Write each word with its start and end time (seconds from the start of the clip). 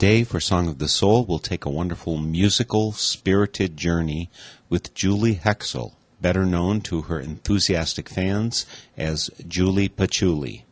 Today, 0.00 0.24
for 0.24 0.40
Song 0.40 0.66
of 0.66 0.78
the 0.78 0.88
Soul, 0.88 1.26
we'll 1.26 1.38
take 1.38 1.66
a 1.66 1.70
wonderful 1.70 2.16
musical, 2.16 2.92
spirited 2.92 3.76
journey 3.76 4.30
with 4.70 4.94
Julie 4.94 5.34
Hexel, 5.34 5.92
better 6.22 6.46
known 6.46 6.80
to 6.80 7.02
her 7.02 7.20
enthusiastic 7.20 8.08
fans 8.08 8.64
as 8.96 9.28
Julie 9.46 9.90
Patchouli. 9.90 10.64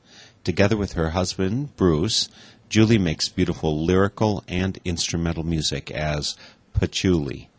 Together 0.45 0.79
with 0.79 0.95
her 0.95 1.11
husband, 1.11 1.77
Bruce, 1.77 2.31
Julie 2.71 2.97
makes 2.97 3.29
beautiful 3.29 3.85
lyrical 3.85 4.45
and 4.49 4.79
instrumental 4.87 5.45
music 5.45 5.91
as 5.91 6.35
Patchouli. 6.73 7.51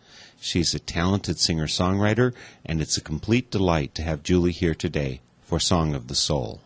She's 0.41 0.73
a 0.73 0.79
talented 0.79 1.37
singer 1.37 1.67
songwriter, 1.67 2.33
and 2.65 2.81
it's 2.81 2.97
a 2.97 3.01
complete 3.01 3.51
delight 3.51 3.93
to 3.93 4.01
have 4.01 4.23
Julie 4.23 4.53
here 4.53 4.73
today 4.73 5.21
for 5.43 5.59
Song 5.59 5.93
of 5.93 6.07
the 6.07 6.15
Soul. 6.15 6.61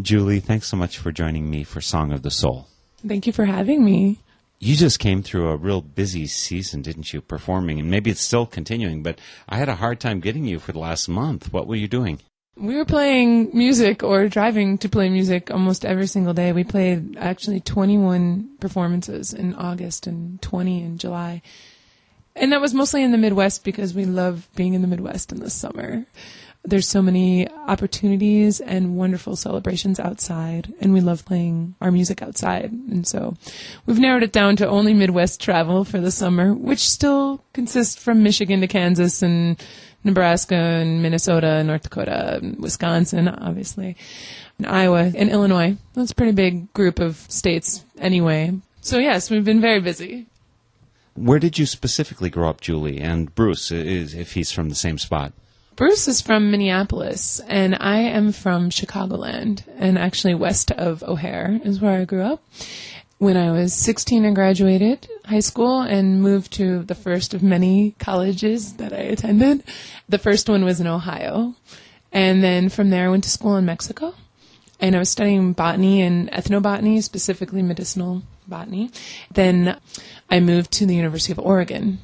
Julie, 0.00 0.38
thanks 0.38 0.68
so 0.68 0.76
much 0.76 0.98
for 0.98 1.10
joining 1.10 1.50
me 1.50 1.64
for 1.64 1.80
Song 1.80 2.12
of 2.12 2.22
the 2.22 2.30
Soul. 2.30 2.68
Thank 3.06 3.26
you 3.26 3.32
for 3.32 3.44
having 3.44 3.84
me. 3.84 4.18
You 4.58 4.76
just 4.76 4.98
came 4.98 5.22
through 5.22 5.48
a 5.48 5.56
real 5.56 5.80
busy 5.80 6.26
season, 6.26 6.82
didn't 6.82 7.14
you, 7.14 7.22
performing? 7.22 7.80
And 7.80 7.90
maybe 7.90 8.10
it's 8.10 8.20
still 8.20 8.44
continuing, 8.44 9.02
but 9.02 9.18
I 9.48 9.56
had 9.56 9.70
a 9.70 9.76
hard 9.76 10.00
time 10.00 10.20
getting 10.20 10.44
you 10.44 10.58
for 10.58 10.72
the 10.72 10.78
last 10.78 11.08
month. 11.08 11.50
What 11.50 11.66
were 11.66 11.76
you 11.76 11.88
doing? 11.88 12.20
We 12.56 12.76
were 12.76 12.84
playing 12.84 13.56
music 13.56 14.02
or 14.02 14.28
driving 14.28 14.76
to 14.78 14.88
play 14.90 15.08
music 15.08 15.50
almost 15.50 15.86
every 15.86 16.06
single 16.06 16.34
day. 16.34 16.52
We 16.52 16.64
played 16.64 17.16
actually 17.16 17.60
21 17.60 18.56
performances 18.60 19.32
in 19.32 19.54
August 19.54 20.06
and 20.06 20.42
20 20.42 20.82
in 20.82 20.98
July. 20.98 21.40
And 22.36 22.52
that 22.52 22.60
was 22.60 22.74
mostly 22.74 23.02
in 23.02 23.12
the 23.12 23.18
Midwest 23.18 23.64
because 23.64 23.94
we 23.94 24.04
love 24.04 24.46
being 24.56 24.74
in 24.74 24.82
the 24.82 24.88
Midwest 24.88 25.32
in 25.32 25.40
the 25.40 25.48
summer. 25.48 26.04
There's 26.62 26.88
so 26.88 27.00
many 27.00 27.48
opportunities 27.48 28.60
and 28.60 28.96
wonderful 28.96 29.34
celebrations 29.34 29.98
outside, 29.98 30.74
and 30.80 30.92
we 30.92 31.00
love 31.00 31.24
playing 31.24 31.74
our 31.80 31.90
music 31.90 32.22
outside. 32.22 32.70
And 32.70 33.06
so 33.06 33.34
we've 33.86 33.98
narrowed 33.98 34.22
it 34.22 34.32
down 34.32 34.56
to 34.56 34.68
only 34.68 34.92
Midwest 34.92 35.40
travel 35.40 35.84
for 35.84 36.00
the 36.00 36.10
summer, 36.10 36.52
which 36.52 36.88
still 36.88 37.42
consists 37.54 37.96
from 37.96 38.22
Michigan 38.22 38.60
to 38.60 38.66
Kansas 38.66 39.22
and 39.22 39.62
Nebraska 40.04 40.54
and 40.54 41.02
Minnesota 41.02 41.46
and 41.46 41.68
North 41.68 41.82
Dakota, 41.82 42.38
and 42.42 42.58
Wisconsin, 42.58 43.28
obviously, 43.28 43.96
and 44.58 44.66
Iowa 44.66 45.10
and 45.14 45.30
Illinois. 45.30 45.76
That's 45.94 46.12
a 46.12 46.14
pretty 46.14 46.32
big 46.32 46.72
group 46.74 46.98
of 46.98 47.16
states 47.28 47.84
anyway. 47.98 48.52
So 48.82 48.98
yes, 48.98 49.30
we've 49.30 49.44
been 49.44 49.60
very 49.60 49.80
busy. 49.80 50.26
Where 51.14 51.38
did 51.38 51.58
you 51.58 51.66
specifically 51.66 52.30
grow 52.30 52.48
up, 52.48 52.60
Julie? 52.60 52.98
And 52.98 53.34
Bruce, 53.34 53.70
is, 53.70 54.14
if 54.14 54.32
he's 54.32 54.52
from 54.52 54.68
the 54.68 54.74
same 54.74 54.96
spot. 54.96 55.32
Bruce 55.80 56.08
is 56.08 56.20
from 56.20 56.50
Minneapolis, 56.50 57.40
and 57.48 57.74
I 57.80 58.00
am 58.00 58.32
from 58.32 58.68
Chicagoland, 58.68 59.62
and 59.78 59.96
actually 59.96 60.34
west 60.34 60.70
of 60.70 61.02
O'Hare 61.02 61.58
is 61.64 61.80
where 61.80 61.98
I 61.98 62.04
grew 62.04 62.20
up. 62.20 62.42
When 63.16 63.38
I 63.38 63.50
was 63.50 63.72
16, 63.72 64.26
I 64.26 64.32
graduated 64.32 65.08
high 65.24 65.40
school 65.40 65.80
and 65.80 66.20
moved 66.20 66.52
to 66.52 66.82
the 66.82 66.94
first 66.94 67.32
of 67.32 67.42
many 67.42 67.94
colleges 67.98 68.74
that 68.74 68.92
I 68.92 68.98
attended. 68.98 69.64
The 70.06 70.18
first 70.18 70.50
one 70.50 70.66
was 70.66 70.80
in 70.80 70.86
Ohio. 70.86 71.54
And 72.12 72.44
then 72.44 72.68
from 72.68 72.90
there, 72.90 73.06
I 73.06 73.10
went 73.10 73.24
to 73.24 73.30
school 73.30 73.56
in 73.56 73.64
Mexico. 73.64 74.12
And 74.80 74.94
I 74.94 74.98
was 74.98 75.08
studying 75.08 75.54
botany 75.54 76.02
and 76.02 76.30
ethnobotany, 76.30 77.02
specifically 77.02 77.62
medicinal 77.62 78.22
botany. 78.46 78.90
Then 79.32 79.80
I 80.28 80.40
moved 80.40 80.72
to 80.72 80.84
the 80.84 80.94
University 80.94 81.32
of 81.32 81.38
Oregon 81.38 82.00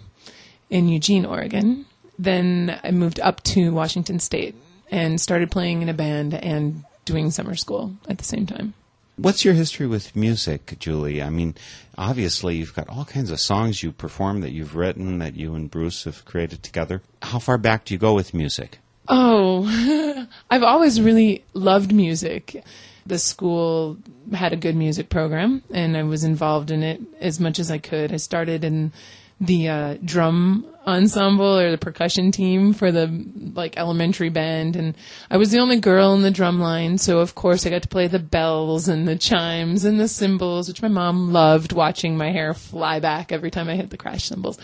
in 0.70 0.88
Eugene, 0.88 1.26
Oregon. 1.26 1.84
Then 2.19 2.78
I 2.82 2.91
moved 2.91 3.21
up 3.21 3.43
to 3.44 3.72
Washington 3.72 4.19
State 4.19 4.54
and 4.91 5.21
started 5.21 5.50
playing 5.50 5.82
in 5.82 5.88
a 5.88 5.94
band 5.94 6.34
and 6.34 6.84
doing 7.04 7.31
summer 7.31 7.54
school 7.54 7.94
at 8.09 8.19
the 8.19 8.25
same 8.25 8.47
time. 8.47 8.75
What's 9.16 9.47
your 9.47 9.54
history 9.54 9.87
with 9.87 10.15
music, 10.15 10.77
Julie? 10.78 11.22
I 11.22 11.31
mean, 11.31 11.54
obviously 11.97 12.57
you've 12.57 12.74
got 12.74 12.91
all 12.91 13.07
kinds 13.07 13.30
of 13.30 13.41
songs 13.41 13.83
you 13.83 13.91
perform 13.91 14.42
that 14.42 14.53
you've 14.53 14.77
written 14.77 15.21
that 15.21 15.36
you 15.36 15.54
and 15.54 15.71
Bruce 15.71 16.04
have 16.04 16.27
created 16.27 16.63
together. 16.63 17.01
How 17.22 17.39
far 17.39 17.57
back 17.57 17.86
do 17.86 17.95
you 17.95 17.98
go 17.98 18.13
with 18.13 18.34
music? 18.34 18.78
Oh, 19.09 20.27
I've 20.51 20.62
always 20.62 21.01
really 21.01 21.45
loved 21.54 21.95
music. 21.95 22.62
The 23.07 23.19
school 23.19 23.97
had 24.34 24.53
a 24.53 24.57
good 24.57 24.77
music 24.77 25.09
program, 25.09 25.62
and 25.71 25.97
I 25.97 26.03
was 26.03 26.24
involved 26.24 26.71
in 26.71 26.83
it 26.83 27.01
as 27.21 27.41
much 27.41 27.59
as 27.59 27.71
I 27.71 27.78
could. 27.78 28.12
I 28.12 28.16
started 28.16 28.65
in 28.65 28.92
the 29.41 29.69
uh, 29.69 29.97
drum 30.04 30.66
ensemble 30.86 31.59
or 31.59 31.71
the 31.71 31.78
percussion 31.78 32.30
team 32.30 32.72
for 32.72 32.92
the 32.92 33.24
like 33.54 33.77
elementary 33.77 34.28
band, 34.28 34.77
and 34.77 34.97
I 35.30 35.36
was 35.36 35.50
the 35.50 35.59
only 35.59 35.80
girl 35.80 36.15
in 36.15 36.22
the 36.22 36.30
drum 36.30 36.60
line, 36.60 36.98
so 36.98 37.18
of 37.18 37.34
course 37.34 37.66
I 37.66 37.71
got 37.71 37.83
to 37.83 37.88
play 37.88 38.06
the 38.06 38.18
bells 38.18 38.88
and 38.88 39.06
the 39.06 39.16
chimes 39.16 39.84
and 39.84 39.98
the 39.98 40.09
cymbals, 40.09 40.68
which 40.68 40.83
my 40.83 40.88
mom 40.88 41.33
loved 41.33 41.72
watching 41.72 42.16
my 42.16 42.30
hair 42.30 42.54
fly 42.54 43.00
back 43.00 43.33
every 43.33 43.50
time 43.50 43.68
I 43.68 43.77
hit 43.77 43.91
the 43.91 43.97
crash 43.97 44.24
cymbals. 44.24 44.59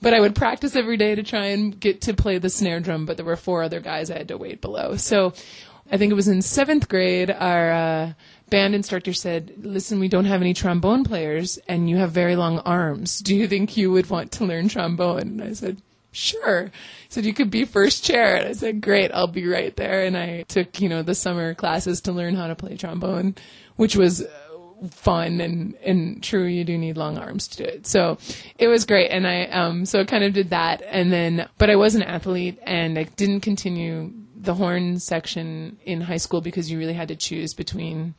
But 0.00 0.14
I 0.14 0.20
would 0.20 0.34
practice 0.34 0.76
every 0.76 0.98
day 0.98 1.14
to 1.14 1.22
try 1.22 1.46
and 1.46 1.78
get 1.78 2.02
to 2.02 2.14
play 2.14 2.38
the 2.38 2.50
snare 2.50 2.80
drum, 2.80 3.06
but 3.06 3.16
there 3.16 3.26
were 3.26 3.36
four 3.36 3.62
other 3.62 3.80
guys 3.80 4.10
I 4.10 4.18
had 4.18 4.28
to 4.28 4.36
wait 4.36 4.60
below. 4.60 4.96
So 4.96 5.32
I 5.90 5.96
think 5.96 6.10
it 6.10 6.16
was 6.16 6.28
in 6.28 6.42
seventh 6.42 6.88
grade, 6.88 7.30
our 7.30 7.72
uh, 7.72 8.12
band 8.50 8.74
instructor 8.74 9.12
said, 9.12 9.54
Listen, 9.58 9.98
we 9.98 10.08
don't 10.08 10.24
have 10.24 10.40
any 10.40 10.54
trombone 10.54 11.04
players, 11.04 11.58
and 11.68 11.88
you 11.90 11.96
have 11.96 12.12
very 12.12 12.36
long 12.36 12.58
arms. 12.60 13.20
Do 13.20 13.34
you 13.34 13.48
think 13.48 13.76
you 13.76 13.90
would 13.92 14.10
want 14.10 14.32
to 14.32 14.44
learn 14.44 14.68
trombone? 14.68 15.40
And 15.40 15.42
I 15.42 15.52
said, 15.52 15.82
Sure. 16.12 16.66
He 16.66 17.08
said, 17.08 17.24
You 17.24 17.34
could 17.34 17.50
be 17.50 17.64
first 17.64 18.04
chair. 18.04 18.36
And 18.36 18.48
I 18.48 18.52
said, 18.52 18.80
Great, 18.80 19.10
I'll 19.12 19.26
be 19.26 19.46
right 19.46 19.74
there. 19.76 20.04
And 20.04 20.16
I 20.16 20.42
took, 20.42 20.80
you 20.80 20.88
know, 20.88 21.02
the 21.02 21.14
summer 21.14 21.54
classes 21.54 22.00
to 22.02 22.12
learn 22.12 22.36
how 22.36 22.46
to 22.46 22.54
play 22.54 22.76
trombone, 22.76 23.34
which 23.76 23.96
was 23.96 24.22
uh, 24.22 24.28
fun 24.90 25.40
and 25.40 25.74
and 25.76 26.22
true 26.22 26.44
you 26.44 26.62
do 26.62 26.76
need 26.76 26.98
long 26.98 27.16
arms 27.16 27.48
to 27.48 27.56
do 27.56 27.64
it 27.64 27.86
so 27.86 28.18
it 28.58 28.68
was 28.68 28.84
great 28.84 29.08
and 29.08 29.26
i 29.26 29.44
um 29.46 29.86
so 29.86 30.00
I 30.00 30.04
kind 30.04 30.22
of 30.22 30.34
did 30.34 30.50
that 30.50 30.82
and 30.82 31.10
then 31.10 31.48
but 31.56 31.70
i 31.70 31.76
was 31.76 31.94
an 31.94 32.02
athlete 32.02 32.58
and 32.62 32.98
i 32.98 33.04
didn't 33.04 33.40
continue 33.40 34.12
the 34.36 34.54
horn 34.54 34.98
section 34.98 35.78
in 35.84 36.02
high 36.02 36.18
school 36.18 36.40
because 36.40 36.70
you 36.70 36.78
really 36.78 36.92
had 36.92 37.08
to 37.08 37.16
choose 37.16 37.54
between 37.54 38.14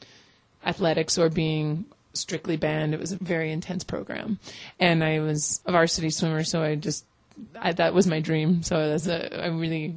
athletics 0.66 1.18
or 1.18 1.30
being 1.30 1.86
strictly 2.14 2.58
band 2.58 2.94
it 2.94 3.00
was 3.00 3.12
a 3.12 3.18
very 3.18 3.52
intense 3.52 3.84
program 3.84 4.40
and 4.80 5.04
i 5.04 5.20
was 5.20 5.62
a 5.66 5.72
varsity 5.72 6.10
swimmer 6.10 6.44
so 6.44 6.64
i 6.64 6.76
just 6.76 7.06
I, 7.56 7.74
that 7.74 7.94
was 7.94 8.08
my 8.08 8.20
dream 8.20 8.64
so 8.64 8.90
that's 8.90 9.08
a, 9.08 9.44
i 9.44 9.48
really 9.48 9.96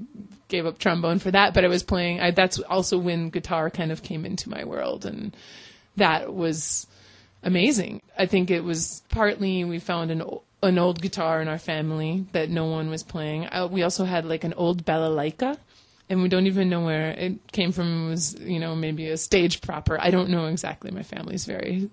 gave 0.48 0.66
up 0.66 0.78
trombone 0.78 1.18
for 1.18 1.30
that 1.30 1.54
but 1.54 1.64
i 1.64 1.68
was 1.68 1.82
playing 1.82 2.20
I, 2.20 2.32
that's 2.32 2.58
also 2.60 2.98
when 2.98 3.30
guitar 3.30 3.70
kind 3.70 3.90
of 3.90 4.02
came 4.02 4.26
into 4.26 4.50
my 4.50 4.64
world 4.64 5.06
and 5.06 5.34
that 5.96 6.34
was 6.34 6.86
amazing. 7.42 8.02
I 8.18 8.26
think 8.26 8.50
it 8.50 8.64
was 8.64 9.02
partly 9.08 9.64
we 9.64 9.78
found 9.78 10.10
an 10.10 10.22
an 10.62 10.78
old 10.78 11.00
guitar 11.00 11.40
in 11.40 11.48
our 11.48 11.58
family 11.58 12.26
that 12.32 12.50
no 12.50 12.66
one 12.66 12.90
was 12.90 13.02
playing. 13.02 13.46
Uh, 13.46 13.66
we 13.70 13.82
also 13.82 14.04
had 14.04 14.26
like 14.26 14.44
an 14.44 14.52
old 14.54 14.84
balalaika, 14.84 15.56
and 16.10 16.22
we 16.22 16.28
don't 16.28 16.46
even 16.46 16.68
know 16.68 16.84
where 16.84 17.12
it 17.12 17.52
came 17.52 17.72
from. 17.72 18.06
It 18.06 18.10
was 18.10 18.36
you 18.40 18.58
know 18.58 18.74
maybe 18.74 19.08
a 19.08 19.16
stage 19.16 19.62
proper. 19.62 19.98
I 19.98 20.10
don't 20.10 20.28
know 20.28 20.46
exactly. 20.46 20.90
My 20.90 21.04
family's 21.04 21.46
very 21.46 21.88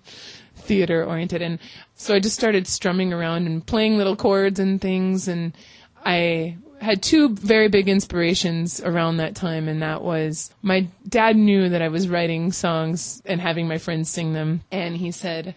theater 0.55 1.05
oriented, 1.05 1.41
and 1.41 1.59
so 1.95 2.15
I 2.15 2.19
just 2.19 2.37
started 2.37 2.67
strumming 2.67 3.13
around 3.13 3.45
and 3.45 3.65
playing 3.65 3.97
little 3.97 4.15
chords 4.15 4.59
and 4.59 4.81
things, 4.81 5.27
and 5.27 5.55
I 6.03 6.57
had 6.81 7.01
two 7.01 7.29
very 7.29 7.69
big 7.69 7.87
inspirations 7.87 8.81
around 8.81 9.17
that 9.17 9.35
time, 9.35 9.67
and 9.67 9.81
that 9.81 10.01
was 10.01 10.51
my 10.61 10.87
dad 11.07 11.37
knew 11.37 11.69
that 11.69 11.81
I 11.81 11.87
was 11.87 12.09
writing 12.09 12.51
songs 12.51 13.21
and 13.25 13.39
having 13.39 13.67
my 13.67 13.77
friends 13.77 14.09
sing 14.09 14.33
them, 14.33 14.61
and 14.71 14.97
he 14.97 15.11
said, 15.11 15.55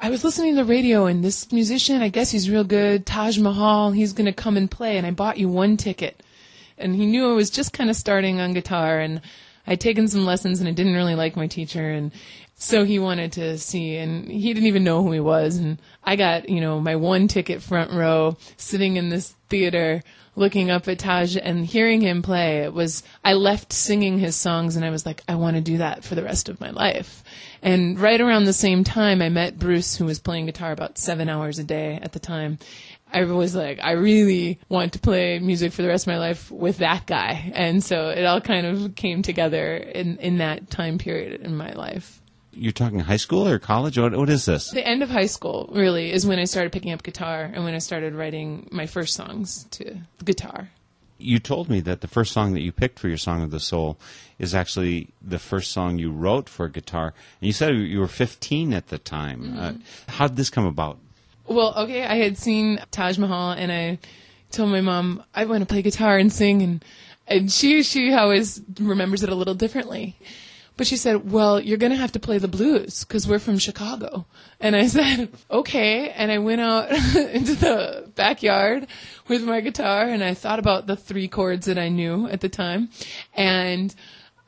I 0.00 0.10
was 0.10 0.24
listening 0.24 0.56
to 0.56 0.56
the 0.56 0.64
radio 0.64 1.06
and 1.06 1.22
this 1.22 1.52
musician, 1.52 2.02
I 2.02 2.08
guess 2.08 2.30
he's 2.30 2.50
real 2.50 2.64
good, 2.64 3.06
Taj 3.06 3.38
Mahal, 3.38 3.92
he's 3.92 4.12
going 4.12 4.26
to 4.26 4.32
come 4.32 4.56
and 4.56 4.68
play, 4.70 4.96
and 4.96 5.06
I 5.06 5.12
bought 5.12 5.38
you 5.38 5.48
one 5.48 5.76
ticket. 5.76 6.22
And 6.78 6.94
he 6.94 7.06
knew 7.06 7.30
I 7.30 7.34
was 7.34 7.50
just 7.50 7.72
kind 7.72 7.90
of 7.90 7.96
starting 7.96 8.40
on 8.40 8.52
guitar, 8.52 8.98
and 9.00 9.20
I'd 9.66 9.80
taken 9.80 10.08
some 10.08 10.24
lessons, 10.24 10.60
and 10.60 10.68
I 10.68 10.72
didn't 10.72 10.94
really 10.94 11.14
like 11.14 11.36
my 11.36 11.46
teacher, 11.46 11.90
and 11.90 12.12
so 12.54 12.84
he 12.84 12.98
wanted 12.98 13.32
to 13.32 13.58
see, 13.58 13.96
and 13.96 14.28
he 14.28 14.52
didn't 14.54 14.68
even 14.68 14.84
know 14.84 15.02
who 15.02 15.12
he 15.12 15.20
was. 15.20 15.56
And 15.56 15.80
I 16.04 16.16
got, 16.16 16.48
you 16.48 16.60
know, 16.60 16.80
my 16.80 16.96
one 16.96 17.28
ticket 17.28 17.62
front 17.62 17.90
row, 17.90 18.36
sitting 18.56 18.96
in 18.96 19.08
this 19.08 19.34
theater 19.48 20.02
looking 20.34 20.70
up 20.70 20.88
at 20.88 20.98
Taj 20.98 21.36
and 21.36 21.66
hearing 21.66 22.00
him 22.00 22.22
play, 22.22 22.58
it 22.58 22.72
was, 22.72 23.02
I 23.24 23.34
left 23.34 23.72
singing 23.72 24.18
his 24.18 24.34
songs 24.34 24.76
and 24.76 24.84
I 24.84 24.90
was 24.90 25.04
like, 25.04 25.22
I 25.28 25.34
want 25.34 25.56
to 25.56 25.62
do 25.62 25.78
that 25.78 26.04
for 26.04 26.14
the 26.14 26.22
rest 26.22 26.48
of 26.48 26.60
my 26.60 26.70
life. 26.70 27.22
And 27.60 27.98
right 27.98 28.20
around 28.20 28.44
the 28.44 28.52
same 28.52 28.82
time, 28.82 29.20
I 29.20 29.28
met 29.28 29.58
Bruce, 29.58 29.96
who 29.96 30.06
was 30.06 30.18
playing 30.18 30.46
guitar 30.46 30.72
about 30.72 30.98
seven 30.98 31.28
hours 31.28 31.58
a 31.58 31.64
day 31.64 31.98
at 32.02 32.12
the 32.12 32.18
time. 32.18 32.58
I 33.12 33.24
was 33.24 33.54
like, 33.54 33.78
I 33.82 33.92
really 33.92 34.58
want 34.68 34.94
to 34.94 34.98
play 34.98 35.38
music 35.38 35.72
for 35.72 35.82
the 35.82 35.88
rest 35.88 36.04
of 36.06 36.12
my 36.12 36.18
life 36.18 36.50
with 36.50 36.78
that 36.78 37.06
guy. 37.06 37.52
And 37.54 37.82
so 37.82 38.08
it 38.08 38.24
all 38.24 38.40
kind 38.40 38.66
of 38.66 38.94
came 38.94 39.22
together 39.22 39.76
in, 39.76 40.16
in 40.18 40.38
that 40.38 40.70
time 40.70 40.98
period 40.98 41.40
in 41.42 41.56
my 41.56 41.72
life 41.72 42.22
you're 42.54 42.72
talking 42.72 43.00
high 43.00 43.16
school 43.16 43.48
or 43.48 43.58
college? 43.58 43.98
What, 43.98 44.16
what 44.16 44.28
is 44.28 44.44
this? 44.44 44.70
The 44.70 44.86
end 44.86 45.02
of 45.02 45.10
high 45.10 45.26
school, 45.26 45.70
really, 45.72 46.12
is 46.12 46.26
when 46.26 46.38
I 46.38 46.44
started 46.44 46.72
picking 46.72 46.92
up 46.92 47.02
guitar 47.02 47.50
and 47.52 47.64
when 47.64 47.74
I 47.74 47.78
started 47.78 48.14
writing 48.14 48.68
my 48.70 48.86
first 48.86 49.14
songs 49.14 49.64
to 49.72 49.96
guitar. 50.24 50.70
You 51.18 51.38
told 51.38 51.70
me 51.70 51.80
that 51.80 52.00
the 52.00 52.08
first 52.08 52.32
song 52.32 52.52
that 52.54 52.60
you 52.60 52.72
picked 52.72 52.98
for 52.98 53.08
your 53.08 53.16
Song 53.16 53.42
of 53.42 53.52
the 53.52 53.60
Soul 53.60 53.96
is 54.40 54.54
actually 54.54 55.08
the 55.22 55.38
first 55.38 55.70
song 55.70 55.98
you 55.98 56.10
wrote 56.10 56.48
for 56.48 56.68
guitar. 56.68 57.14
And 57.40 57.46
you 57.46 57.52
said 57.52 57.76
you 57.76 58.00
were 58.00 58.08
15 58.08 58.72
at 58.72 58.88
the 58.88 58.98
time. 58.98 59.42
Mm-hmm. 59.42 59.58
Uh, 59.58 59.72
how 60.08 60.26
did 60.26 60.36
this 60.36 60.50
come 60.50 60.66
about? 60.66 60.98
Well, 61.46 61.74
okay, 61.76 62.04
I 62.04 62.16
had 62.16 62.38
seen 62.38 62.80
Taj 62.90 63.18
Mahal 63.18 63.52
and 63.52 63.72
I 63.72 63.98
told 64.50 64.70
my 64.70 64.80
mom, 64.80 65.24
I 65.34 65.44
want 65.44 65.60
to 65.60 65.66
play 65.66 65.82
guitar 65.82 66.16
and 66.16 66.32
sing. 66.32 66.62
And, 66.62 66.84
and 67.26 67.50
she, 67.50 67.82
she 67.82 68.12
always 68.12 68.60
remembers 68.78 69.22
it 69.22 69.28
a 69.28 69.34
little 69.34 69.54
differently. 69.54 70.16
But 70.76 70.86
she 70.86 70.96
said, 70.96 71.30
well, 71.30 71.60
you're 71.60 71.78
going 71.78 71.92
to 71.92 71.98
have 71.98 72.12
to 72.12 72.20
play 72.20 72.38
the 72.38 72.48
blues 72.48 73.04
because 73.04 73.28
we're 73.28 73.38
from 73.38 73.58
Chicago. 73.58 74.26
And 74.60 74.74
I 74.74 74.86
said, 74.88 75.30
okay. 75.50 76.10
And 76.10 76.30
I 76.30 76.38
went 76.38 76.60
out 76.60 76.90
into 77.16 77.54
the 77.54 78.10
backyard 78.14 78.86
with 79.28 79.42
my 79.42 79.60
guitar 79.60 80.04
and 80.04 80.22
I 80.22 80.34
thought 80.34 80.58
about 80.58 80.86
the 80.86 80.96
three 80.96 81.28
chords 81.28 81.66
that 81.66 81.78
I 81.78 81.88
knew 81.88 82.28
at 82.28 82.40
the 82.40 82.48
time. 82.48 82.88
And 83.34 83.94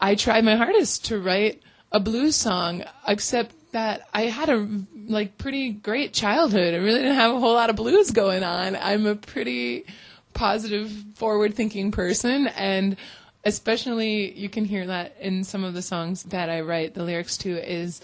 I 0.00 0.14
tried 0.14 0.44
my 0.44 0.56
hardest 0.56 1.06
to 1.06 1.18
write 1.18 1.62
a 1.92 2.00
blues 2.00 2.36
song, 2.36 2.84
except 3.06 3.54
that 3.72 4.08
I 4.12 4.22
had 4.22 4.48
a 4.48 4.68
like 5.08 5.38
pretty 5.38 5.70
great 5.70 6.12
childhood. 6.12 6.74
I 6.74 6.78
really 6.78 7.00
didn't 7.00 7.16
have 7.16 7.34
a 7.34 7.40
whole 7.40 7.54
lot 7.54 7.70
of 7.70 7.76
blues 7.76 8.10
going 8.10 8.42
on. 8.42 8.76
I'm 8.76 9.06
a 9.06 9.14
pretty 9.14 9.84
positive, 10.32 10.90
forward 11.14 11.54
thinking 11.54 11.92
person 11.92 12.48
and 12.48 12.96
especially 13.44 14.32
you 14.32 14.48
can 14.48 14.64
hear 14.64 14.86
that 14.86 15.16
in 15.20 15.44
some 15.44 15.64
of 15.64 15.74
the 15.74 15.82
songs 15.82 16.24
that 16.24 16.48
I 16.48 16.62
write 16.62 16.94
the 16.94 17.04
lyrics 17.04 17.36
to 17.38 17.50
is 17.56 18.00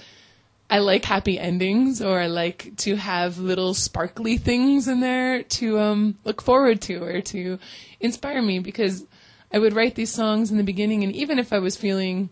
I 0.68 0.78
like 0.78 1.04
happy 1.04 1.38
endings 1.38 2.00
or 2.00 2.20
I 2.20 2.28
like 2.28 2.76
to 2.78 2.94
have 2.96 3.38
little 3.38 3.74
sparkly 3.74 4.36
things 4.36 4.86
in 4.86 5.00
there 5.00 5.42
to 5.42 5.78
um, 5.80 6.18
look 6.24 6.40
forward 6.42 6.80
to 6.82 7.02
or 7.02 7.20
to 7.22 7.58
inspire 7.98 8.40
me 8.40 8.60
because 8.60 9.04
I 9.52 9.58
would 9.58 9.74
write 9.74 9.96
these 9.96 10.12
songs 10.12 10.52
in 10.52 10.58
the 10.58 10.62
beginning 10.62 11.02
and 11.02 11.12
even 11.12 11.38
if 11.38 11.52
I 11.52 11.58
was 11.58 11.76
feeling 11.76 12.30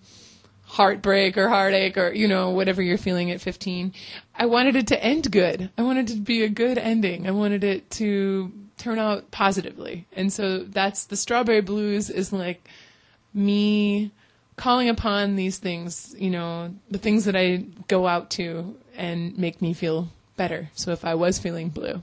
heartbreak 0.69 1.37
or 1.37 1.49
heartache 1.49 1.97
or 1.97 2.13
you 2.13 2.29
know 2.29 2.51
whatever 2.51 2.83
you're 2.83 2.99
feeling 2.99 3.31
at 3.31 3.41
15 3.41 3.93
I 4.39 4.47
wanted 4.47 4.77
it 4.77 4.87
to 4.89 5.05
end 5.05 5.31
good. 5.33 5.69
I 5.77 5.83
wanted 5.83 6.11
it 6.11 6.15
to 6.15 6.21
be 6.21 6.45
a 6.45 6.49
good 6.49 6.79
ending. 6.79 7.27
I 7.27 7.33
wanted 7.33 7.65
it 7.65 7.91
to 7.93 8.53
turn 8.79 9.01
out 9.01 9.33
positively. 9.33 10.07
And 10.13 10.33
so 10.33 10.61
that's 10.61 11.05
the 11.05 11.17
strawberry 11.17 11.61
blues 11.61 12.09
is 12.09 12.33
like 12.33 12.69
me 13.35 14.13
calling 14.57 14.89
upon 14.89 15.35
these 15.35 15.59
things, 15.59 16.15
you 16.17 16.31
know, 16.31 16.73
the 16.91 16.99
things 16.99 17.25
that 17.25 17.35
I 17.35 17.65
go 17.89 18.07
out 18.07 18.31
to 18.31 18.77
and 18.97 19.37
make 19.37 19.61
me 19.61 19.73
feel 19.73 20.09
better. 20.37 20.71
So 20.75 20.93
if 20.93 21.05
I 21.05 21.15
was 21.17 21.39
feeling 21.41 21.69
blue. 21.69 22.03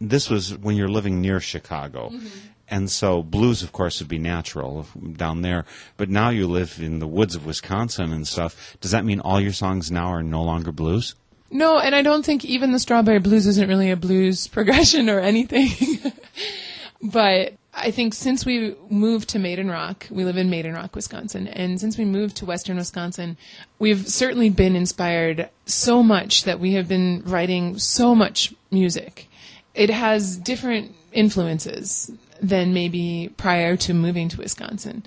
This 0.00 0.28
was 0.28 0.56
when 0.56 0.76
you're 0.76 0.88
living 0.88 1.20
near 1.20 1.40
Chicago. 1.40 2.08
Mm-hmm. 2.08 2.26
And 2.70 2.88
so 2.88 3.22
blues, 3.22 3.64
of 3.64 3.72
course, 3.72 3.98
would 3.98 4.08
be 4.08 4.18
natural 4.18 4.86
down 5.16 5.42
there. 5.42 5.64
But 5.96 6.08
now 6.08 6.30
you 6.30 6.46
live 6.46 6.78
in 6.80 7.00
the 7.00 7.06
woods 7.06 7.34
of 7.34 7.44
Wisconsin 7.44 8.12
and 8.12 8.26
stuff. 8.26 8.76
Does 8.80 8.92
that 8.92 9.04
mean 9.04 9.18
all 9.20 9.40
your 9.40 9.52
songs 9.52 9.90
now 9.90 10.06
are 10.06 10.22
no 10.22 10.42
longer 10.44 10.70
blues? 10.70 11.16
No, 11.50 11.80
and 11.80 11.96
I 11.96 12.02
don't 12.02 12.24
think 12.24 12.44
even 12.44 12.70
the 12.70 12.78
Strawberry 12.78 13.18
Blues 13.18 13.46
isn't 13.48 13.68
really 13.68 13.90
a 13.90 13.96
blues 13.96 14.46
progression 14.56 15.10
or 15.10 15.18
anything. 15.18 16.12
but 17.02 17.54
I 17.74 17.90
think 17.90 18.14
since 18.14 18.46
we 18.46 18.76
moved 18.88 19.30
to 19.30 19.40
Maiden 19.40 19.68
Rock, 19.68 20.06
we 20.10 20.24
live 20.24 20.36
in 20.36 20.48
Maiden 20.48 20.74
Rock, 20.74 20.94
Wisconsin, 20.94 21.48
and 21.48 21.80
since 21.80 21.98
we 21.98 22.04
moved 22.04 22.36
to 22.36 22.46
Western 22.46 22.76
Wisconsin, 22.76 23.36
we've 23.80 24.06
certainly 24.08 24.48
been 24.48 24.76
inspired 24.76 25.48
so 25.66 26.04
much 26.04 26.44
that 26.44 26.60
we 26.60 26.74
have 26.74 26.86
been 26.86 27.22
writing 27.24 27.78
so 27.78 28.14
much 28.14 28.54
music. 28.70 29.28
It 29.74 29.90
has 29.90 30.36
different 30.36 30.94
influences 31.12 32.12
than 32.40 32.74
maybe 32.74 33.32
prior 33.36 33.76
to 33.76 33.94
moving 33.94 34.28
to 34.30 34.38
Wisconsin. 34.38 35.04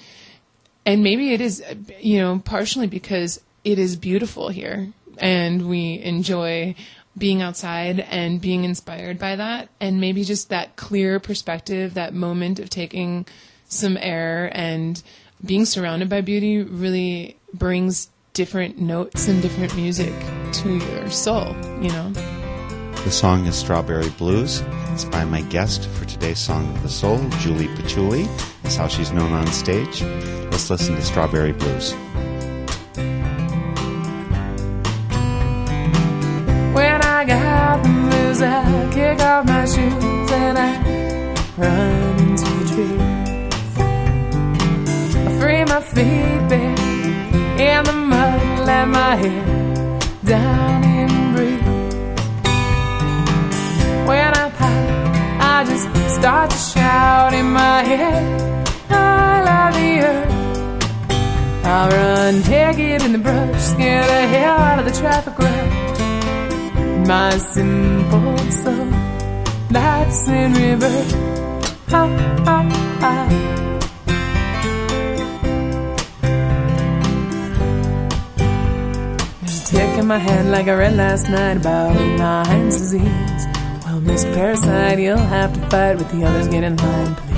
And 0.86 1.04
maybe 1.04 1.34
it 1.34 1.42
is, 1.42 1.64
you 2.00 2.20
know, 2.20 2.42
partially 2.44 2.88
because 2.88 3.42
it 3.64 3.80
is 3.80 3.96
beautiful 3.96 4.50
here 4.50 4.92
and 5.18 5.68
we 5.70 6.00
enjoy 6.00 6.76
being 7.18 7.42
outside 7.42 8.00
and 8.00 8.42
being 8.42 8.64
inspired 8.64 9.20
by 9.20 9.36
that 9.36 9.70
and 9.80 10.02
maybe 10.02 10.24
just 10.24 10.50
that 10.50 10.76
clear 10.76 11.20
perspective 11.20 11.94
that 11.94 12.14
moment 12.14 12.60
of 12.60 12.70
taking 12.70 13.26
some 13.68 13.98
air 13.98 14.50
and 14.54 15.04
being 15.46 15.66
surrounded 15.66 16.10
by 16.10 16.22
beauty 16.22 16.64
really 16.64 17.38
brings 17.54 18.10
different 18.34 18.80
notes 18.80 19.28
and 19.28 19.42
different 19.44 19.76
music 19.76 20.14
to 20.52 20.76
your 20.76 21.10
soul 21.10 21.56
you 21.82 21.90
know 21.90 22.12
the 23.04 23.12
song 23.12 23.46
is 23.46 23.56
strawberry 23.56 24.10
blues 24.12 24.64
it's 24.92 25.06
by 25.06 25.26
my 25.26 25.42
guest 25.42 25.88
for 25.90 26.06
today's 26.06 26.40
song 26.40 26.66
of 26.76 26.84
the 26.84 26.90
soul 26.90 27.18
julie 27.40 27.68
patchouli 27.76 28.28
that's 28.62 28.76
how 28.76 28.88
she's 28.88 29.12
known 29.12 29.32
on 29.34 29.46
stage 29.48 30.02
let's 30.52 30.70
listen 30.70 30.96
to 30.96 31.02
strawberry 31.02 31.52
blues 31.52 31.94
When 36.74 37.02
I 37.02 37.24
got 37.26 37.84
the 37.84 37.90
blues, 37.90 38.42
I 38.42 38.90
kick 38.92 39.20
off 39.20 39.46
my 39.46 39.66
shoes 39.66 40.32
and 40.32 40.58
I 40.58 40.78
run 41.56 42.20
into 42.20 42.50
the 42.60 42.66
trees. 42.74 43.02
I 45.16 45.40
free 45.40 45.64
my 45.66 45.80
feet, 45.82 46.50
baby. 46.50 46.84
let 48.66 48.88
my 48.88 49.16
head 49.16 50.00
down 50.24 50.84
and 50.84 51.23
I 55.64 55.66
just 55.66 56.16
start 56.16 56.50
to 56.50 56.58
shout 56.58 57.34
in 57.34 57.54
my 57.54 57.84
head. 57.84 58.68
I 58.90 59.44
love 59.48 59.76
earth. 60.10 61.66
I'll 61.66 61.90
run 61.90 62.42
naked 62.42 63.02
in 63.02 63.14
the 63.14 63.18
brush, 63.18 63.62
scare 63.62 64.06
the 64.06 64.28
hell 64.28 64.58
out 64.58 64.80
of 64.80 64.86
the 64.86 64.92
traffic 64.92 65.40
rush. 65.40 67.08
My 67.08 67.38
simple 67.38 68.38
soul, 68.52 68.88
that's 69.70 70.28
in 70.28 70.54
reverse. 70.54 71.14
Ha, 71.92 72.08
ha, 72.48 72.58
ha. 73.00 73.16
There's 79.40 79.62
a 79.62 79.66
tick 79.66 79.98
in 79.98 80.08
my 80.08 80.18
head 80.18 80.46
like 80.48 80.68
I 80.68 80.74
read 80.74 80.98
last 80.98 81.30
night 81.30 81.56
about 81.56 81.96
Lyme's 82.20 82.76
disease. 82.76 83.53
Miss 84.04 84.26
Parasite, 84.26 85.00
you'll 85.00 85.18
have 85.18 85.54
to 85.54 85.70
fight 85.70 85.98
with 85.98 86.12
the 86.12 86.26
others. 86.26 86.50
Get 86.50 86.64
in 86.64 86.76
line, 86.76 87.16
please. 87.16 87.33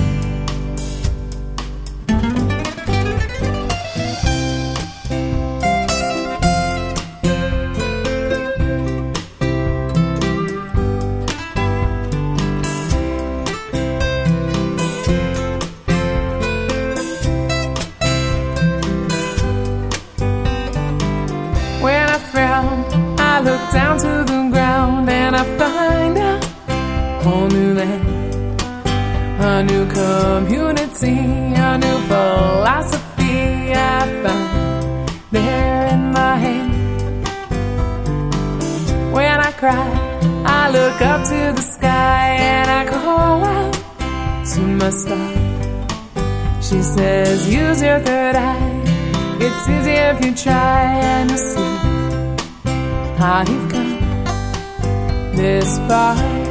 Whole 27.25 27.47
new 27.47 27.73
land, 27.73 28.61
a 29.41 29.63
new 29.63 29.83
community, 29.87 31.17
a 31.69 31.75
new 31.75 31.97
philosophy 32.09 33.73
I 33.73 33.99
found 34.21 35.09
there 35.31 35.87
in 35.87 36.11
my 36.11 36.35
hand. 36.45 36.73
When 39.11 39.39
I 39.49 39.51
cry, 39.53 39.89
I 40.45 40.69
look 40.69 41.01
up 41.01 41.21
to 41.31 41.41
the 41.57 41.65
sky 41.75 42.27
and 42.51 42.69
I 42.79 42.83
call 42.93 43.43
out 43.43 43.73
to 44.53 44.61
my 44.81 44.91
star. 44.91 45.31
She 46.61 46.79
says, 46.83 47.51
use 47.51 47.81
your 47.81 47.99
third 48.01 48.35
eye. 48.35 48.83
It's 49.39 49.67
easy 49.67 49.97
if 50.11 50.23
you 50.23 50.31
try 50.35 50.83
and 51.11 51.31
you 51.31 51.37
see 51.37 51.73
how 53.17 53.43
you've 53.49 53.67
come 53.71 53.95
this 55.35 55.79
far. 55.87 56.44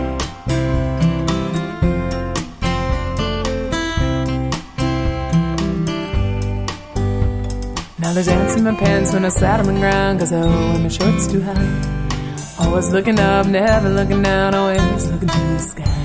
There's 8.14 8.28
ants 8.28 8.54
in 8.54 8.62
my 8.62 8.75
pants 8.75 9.12
when 9.12 9.25
I 9.25 9.28
sat 9.28 9.59
on 9.59 9.66
the 9.66 9.73
ground 9.73 10.21
Cause 10.21 10.30
wear 10.30 10.78
my 10.78 10.88
shorts 10.88 11.26
too 11.26 11.42
high. 11.42 12.54
Always 12.61 12.90
looking 12.90 13.18
up, 13.18 13.47
never 13.47 13.88
looking 13.88 14.23
down 14.23 14.54
Always 14.54 15.11
looking 15.11 15.28
to 15.28 15.38
the 15.38 15.59
sky 15.59 16.04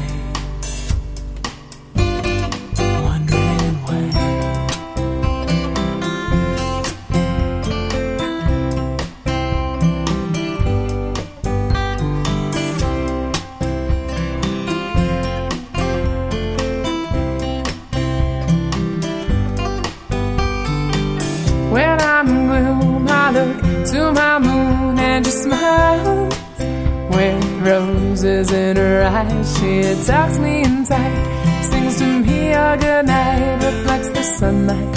she 29.59 30.05
tucks 30.05 30.37
me 30.39 30.63
in 30.63 30.85
tight, 30.85 31.63
sings 31.69 31.97
to 31.99 32.05
me 32.19 32.51
a 32.51 32.77
good 32.77 33.05
night, 33.05 33.55
reflects 33.63 34.09
the 34.09 34.23
sunlight 34.23 34.95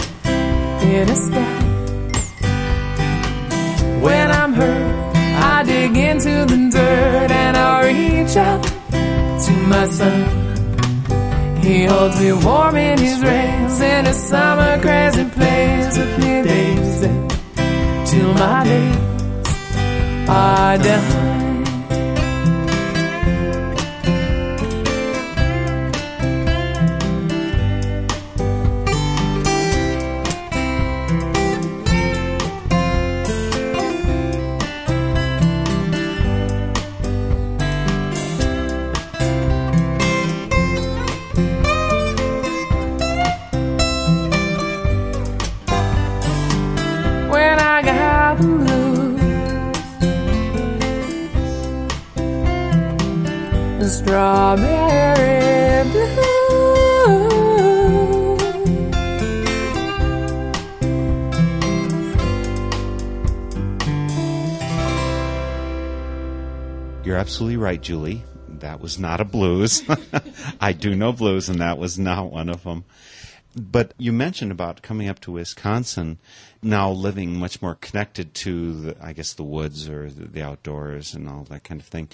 in 0.83 1.09
her 1.09 1.21
sky. 1.26 1.59
When 4.07 4.31
I'm 4.31 4.52
hurt, 4.52 5.16
I 5.54 5.62
dig 5.64 5.97
into 5.97 6.35
the 6.52 6.59
dirt 6.71 7.31
and 7.42 7.57
I 7.57 7.88
reach 7.90 8.37
out 8.37 8.62
to 9.45 9.52
my 9.73 9.87
sun. 9.88 10.21
He 11.62 11.85
holds 11.85 12.21
me 12.21 12.33
warm 12.33 12.76
in 12.76 12.99
his 12.99 13.21
rays 13.21 13.81
in 13.81 14.07
a 14.07 14.14
summer 14.14 14.81
crazy 14.81 15.25
place 15.31 15.99
with 15.99 16.19
me 16.19 16.42
days 16.42 17.00
till 18.11 18.33
my 18.35 18.64
days 18.64 20.28
are 20.28 20.78
done. 20.78 21.22
Absolutely 67.23 67.57
right, 67.57 67.81
Julie. 67.81 68.25
That 68.49 68.81
was 68.81 68.99
not 68.99 69.21
a 69.21 69.25
blues. 69.25 69.85
I 70.61 70.73
do 70.73 70.97
know 70.97 71.12
blues, 71.12 71.49
and 71.49 71.61
that 71.61 71.79
was 71.79 71.97
not 71.97 72.33
one 72.33 72.49
of 72.49 72.64
them. 72.64 72.85
But 73.55 73.95
you 73.97 74.12
mentioned 74.12 74.50
about 74.50 74.83
coming 74.83 75.09
up 75.09 75.21
to 75.21 75.31
Wisconsin, 75.31 76.19
now 76.64 76.91
living 76.91 77.38
much 77.38 77.62
more 77.62 77.76
connected 77.76 78.35
to, 78.35 78.73
the, 78.81 78.97
I 79.00 79.12
guess, 79.12 79.35
the 79.35 79.45
woods 79.45 79.88
or 79.88 80.11
the, 80.11 80.43
outdoors 80.43 81.14
and 81.14 81.29
all 81.29 81.45
that 81.45 81.62
kind 81.62 81.81
of 81.81 81.87
thing. 81.87 82.09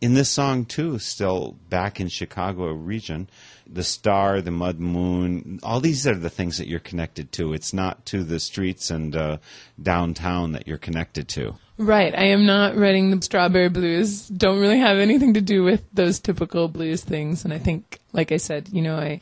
In 0.00 0.14
this 0.14 0.30
song, 0.30 0.64
too, 0.64 1.00
still 1.00 1.56
back 1.68 2.00
in 2.00 2.06
Chicago 2.06 2.70
region, 2.70 3.28
the 3.66 3.82
star, 3.82 4.40
the 4.40 4.52
mud 4.52 4.78
moon, 4.78 5.58
all 5.64 5.80
these 5.80 6.06
are 6.06 6.14
the 6.14 6.30
things 6.30 6.58
that 6.58 6.68
you're 6.68 6.78
connected 6.78 7.32
to. 7.32 7.52
It's 7.52 7.72
not 7.72 8.06
to 8.06 8.22
the 8.22 8.38
streets 8.38 8.92
and 8.92 9.16
uh, 9.16 9.38
downtown 9.82 10.52
that 10.52 10.68
you're 10.68 10.78
connected 10.78 11.26
to. 11.30 11.56
Right. 11.78 12.14
I 12.16 12.26
am 12.26 12.46
not 12.46 12.76
writing 12.76 13.10
the 13.10 13.22
strawberry 13.22 13.68
blues. 13.68 14.28
Don't 14.28 14.60
really 14.60 14.78
have 14.78 14.96
anything 14.96 15.34
to 15.34 15.42
do 15.42 15.62
with 15.62 15.82
those 15.92 16.20
typical 16.20 16.68
blues 16.68 17.04
things. 17.04 17.44
And 17.44 17.52
I 17.52 17.58
think, 17.58 18.00
like 18.12 18.32
I 18.32 18.38
said, 18.38 18.70
you 18.72 18.80
know, 18.80 18.96
I 18.96 19.20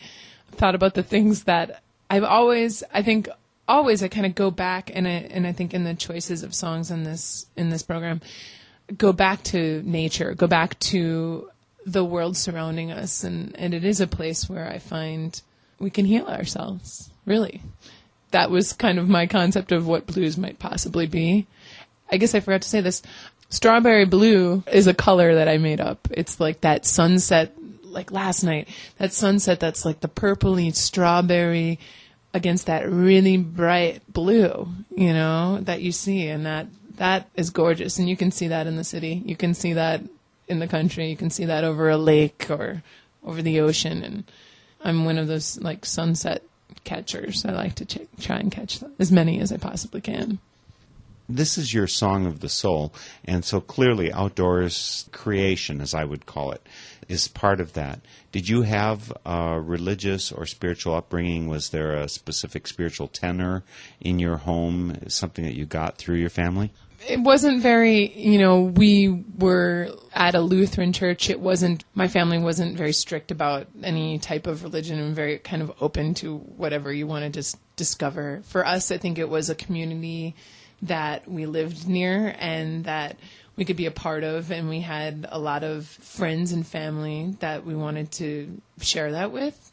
thought 0.53 0.77
about 0.77 0.95
the 0.95 1.03
things 1.03 1.45
that 1.45 1.83
I've 2.09 2.23
always, 2.23 2.85
I 2.93 3.03
think, 3.03 3.29
always 3.67 4.03
I 4.03 4.09
kind 4.09 4.27
of 4.27 4.37
go 4.37 4.53
back 4.53 4.91
and 4.95 5.09
I, 5.09 5.11
and 5.11 5.47
I 5.47 5.53
think 5.53 5.75
in 5.75 5.83
the 5.83 5.95
choices 5.95 6.45
of 6.45 6.55
songs 6.55 6.93
in 6.93 7.03
this, 7.03 7.47
in 7.57 7.71
this 7.71 7.83
program, 7.83 8.21
go 8.97 9.13
back 9.13 9.43
to 9.45 9.83
nature, 9.85 10.35
go 10.35 10.47
back 10.47 10.79
to 10.81 11.51
the 11.85 12.05
world 12.05 12.37
surrounding 12.37 12.93
us. 12.93 13.25
And, 13.25 13.57
and 13.57 13.75
it 13.75 13.85
is 13.85 14.01
a 14.01 14.07
place 14.07 14.49
where 14.49 14.71
I 14.71 14.79
find 14.79 15.41
we 15.81 15.91
can 15.91 16.05
heal 16.05 16.27
ourselves, 16.27 17.11
really. 17.27 17.63
That 18.31 18.51
was 18.51 18.73
kind 18.73 19.01
of 19.01 19.09
my 19.09 19.27
concept 19.27 19.73
of 19.73 19.89
what 19.89 20.07
blues 20.07 20.39
might 20.39 20.61
possibly 20.61 21.07
be. 21.07 21.49
I 22.11 22.17
guess 22.17 22.35
I 22.35 22.41
forgot 22.41 22.63
to 22.63 22.69
say 22.69 22.81
this. 22.81 23.03
Strawberry 23.49 24.05
blue 24.05 24.63
is 24.71 24.87
a 24.87 24.95
color 24.95 25.37
that 25.37 25.49
I 25.49 25.59
made 25.59 25.81
up. 25.81 26.09
It's 26.11 26.41
like 26.41 26.63
that 26.63 26.85
sunset, 26.85 27.53
like 27.83 28.11
last 28.11 28.43
night, 28.43 28.69
that 28.99 29.13
sunset 29.13 29.61
that's 29.61 29.85
like 29.85 30.01
the 30.01 30.09
purpley 30.09 30.75
strawberry 30.75 31.79
against 32.33 32.67
that 32.67 32.91
really 32.91 33.37
bright 33.37 34.03
blue, 34.13 34.69
you 34.91 35.13
know, 35.13 35.61
that 35.63 35.83
you 35.83 35.93
see. 35.93 36.27
And 36.27 36.47
that, 36.47 36.67
that 36.97 37.29
is 37.37 37.51
gorgeous. 37.51 37.99
And 37.99 38.09
you 38.09 38.17
can 38.17 38.33
see 38.33 38.49
that 38.49 38.67
in 38.67 38.77
the 38.77 38.85
city. 38.85 39.23
You 39.25 39.37
can 39.37 39.55
see 39.55 39.75
that 39.75 40.03
in 40.49 40.59
the 40.59 40.67
country. 40.67 41.09
You 41.09 41.17
can 41.17 41.31
see 41.31 41.45
that 41.45 41.65
over 41.65 41.89
a 41.89 41.97
lake 41.97 42.51
or 42.51 42.83
over 43.25 43.41
the 43.41 43.61
ocean. 43.61 44.03
And 44.03 44.25
I'm 44.83 45.05
one 45.05 45.19
of 45.19 45.29
those 45.29 45.61
like 45.61 45.87
sunset 45.87 46.43
catchers. 46.83 47.45
I 47.45 47.53
like 47.53 47.77
to 47.77 47.87
ch- 47.87 48.09
try 48.21 48.37
and 48.37 48.51
catch 48.51 48.81
as 48.99 49.13
many 49.13 49.41
as 49.41 49.53
I 49.53 49.57
possibly 49.57 50.01
can. 50.01 50.39
This 51.29 51.57
is 51.57 51.73
your 51.73 51.87
song 51.87 52.27
of 52.27 52.41
the 52.41 52.51
soul, 52.51 52.93
and 53.25 53.45
so 53.45 53.61
clearly 53.61 54.13
outdoors 54.13 55.09
creation, 55.11 55.81
as 55.81 55.95
I 55.95 56.05
would 56.05 56.27
call 56.27 56.53
it, 56.53 56.67
is 57.09 57.29
part 57.29 57.61
of 57.61 57.73
that. 57.73 58.01
Did 58.31 58.49
you 58.49 58.63
have 58.63 59.11
a 59.25 59.59
religious 59.61 60.31
or 60.31 60.45
spiritual 60.45 60.95
upbringing? 60.95 61.49
Was 61.49 61.71
there 61.71 61.95
a 61.95 62.09
specific 62.09 62.67
spiritual 62.67 63.09
tenor 63.09 63.63
in 64.01 64.19
your 64.19 64.37
home, 64.37 64.99
something 65.09 65.45
that 65.45 65.57
you 65.57 65.65
got 65.65 65.97
through 65.97 66.17
your 66.17 66.31
family? 66.31 66.73
it 67.09 67.21
wasn't 67.21 67.61
very, 67.61 68.13
you 68.17 68.39
know, 68.39 68.63
we 68.63 69.25
were 69.39 69.95
at 70.13 70.35
a 70.35 70.41
Lutheran 70.41 70.93
church. 70.93 71.29
It 71.29 71.41
wasn't, 71.41 71.85
my 71.95 72.09
family 72.09 72.39
wasn't 72.39 72.77
very 72.77 72.93
strict 72.93 73.31
about 73.31 73.67
any 73.83 74.19
type 74.19 74.47
of 74.47 74.63
religion 74.63 74.99
and 74.99 75.15
very 75.15 75.39
kind 75.39 75.63
of 75.63 75.73
open 75.81 76.15
to 76.15 76.39
whatever 76.39 76.93
you 76.93 77.07
want 77.07 77.25
to 77.25 77.31
just 77.31 77.59
discover. 77.77 78.41
For 78.45 78.67
us, 78.67 78.91
I 78.91 78.99
think 78.99 79.19
it 79.19 79.29
was 79.29 79.51
a 79.51 79.55
community 79.55 80.35
that 80.85 81.29
we 81.29 81.47
lived 81.47 81.89
near 81.89 82.35
and 82.39 82.85
that 82.85 83.17
we 83.57 83.65
could 83.65 83.77
be 83.77 83.87
a 83.87 83.91
part 83.91 84.25
of. 84.25 84.51
And 84.51 84.69
we 84.69 84.81
had 84.81 85.27
a 85.31 85.39
lot 85.39 85.65
of 85.65 85.87
friends 85.87 86.53
and 86.53 86.67
family 86.67 87.37
that 87.41 87.65
we 87.65 87.75
wanted 87.75 88.11
to 88.13 88.61
share 88.81 89.13
that 89.13 89.33
with 89.33 89.73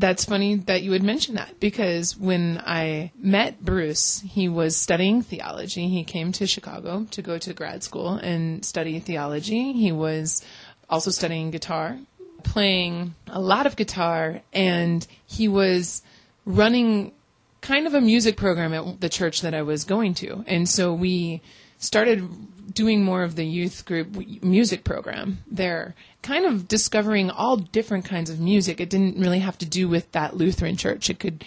that's 0.00 0.24
funny 0.24 0.56
that 0.56 0.82
you 0.82 0.90
would 0.90 1.02
mention 1.02 1.34
that 1.34 1.60
because 1.60 2.16
when 2.16 2.60
I 2.64 3.12
met 3.16 3.62
Bruce, 3.62 4.20
he 4.26 4.48
was 4.48 4.76
studying 4.76 5.22
theology. 5.22 5.88
He 5.88 6.04
came 6.04 6.32
to 6.32 6.46
Chicago 6.46 7.06
to 7.10 7.22
go 7.22 7.36
to 7.38 7.52
grad 7.52 7.82
school 7.82 8.14
and 8.14 8.64
study 8.64 8.98
theology. 8.98 9.72
He 9.72 9.92
was 9.92 10.42
also 10.88 11.10
studying 11.10 11.50
guitar, 11.50 11.98
playing 12.42 13.14
a 13.28 13.40
lot 13.40 13.66
of 13.66 13.76
guitar, 13.76 14.40
and 14.54 15.06
he 15.26 15.48
was 15.48 16.02
running 16.46 17.12
kind 17.60 17.86
of 17.86 17.94
a 17.94 18.00
music 18.00 18.36
program 18.36 18.72
at 18.72 19.00
the 19.00 19.08
church 19.08 19.42
that 19.42 19.54
I 19.54 19.62
was 19.62 19.84
going 19.84 20.14
to. 20.14 20.44
And 20.46 20.68
so 20.68 20.92
we 20.92 21.42
started 21.78 22.74
doing 22.74 23.02
more 23.02 23.22
of 23.22 23.36
the 23.36 23.44
youth 23.44 23.84
group 23.84 24.14
music 24.42 24.84
program 24.84 25.38
there, 25.50 25.94
kind 26.22 26.44
of 26.44 26.68
discovering 26.68 27.30
all 27.30 27.56
different 27.56 28.04
kinds 28.04 28.30
of 28.30 28.38
music. 28.38 28.80
It 28.80 28.90
didn't 28.90 29.18
really 29.18 29.40
have 29.40 29.58
to 29.58 29.66
do 29.66 29.88
with 29.88 30.10
that 30.12 30.36
Lutheran 30.36 30.76
church. 30.76 31.10
It 31.10 31.18
could 31.18 31.44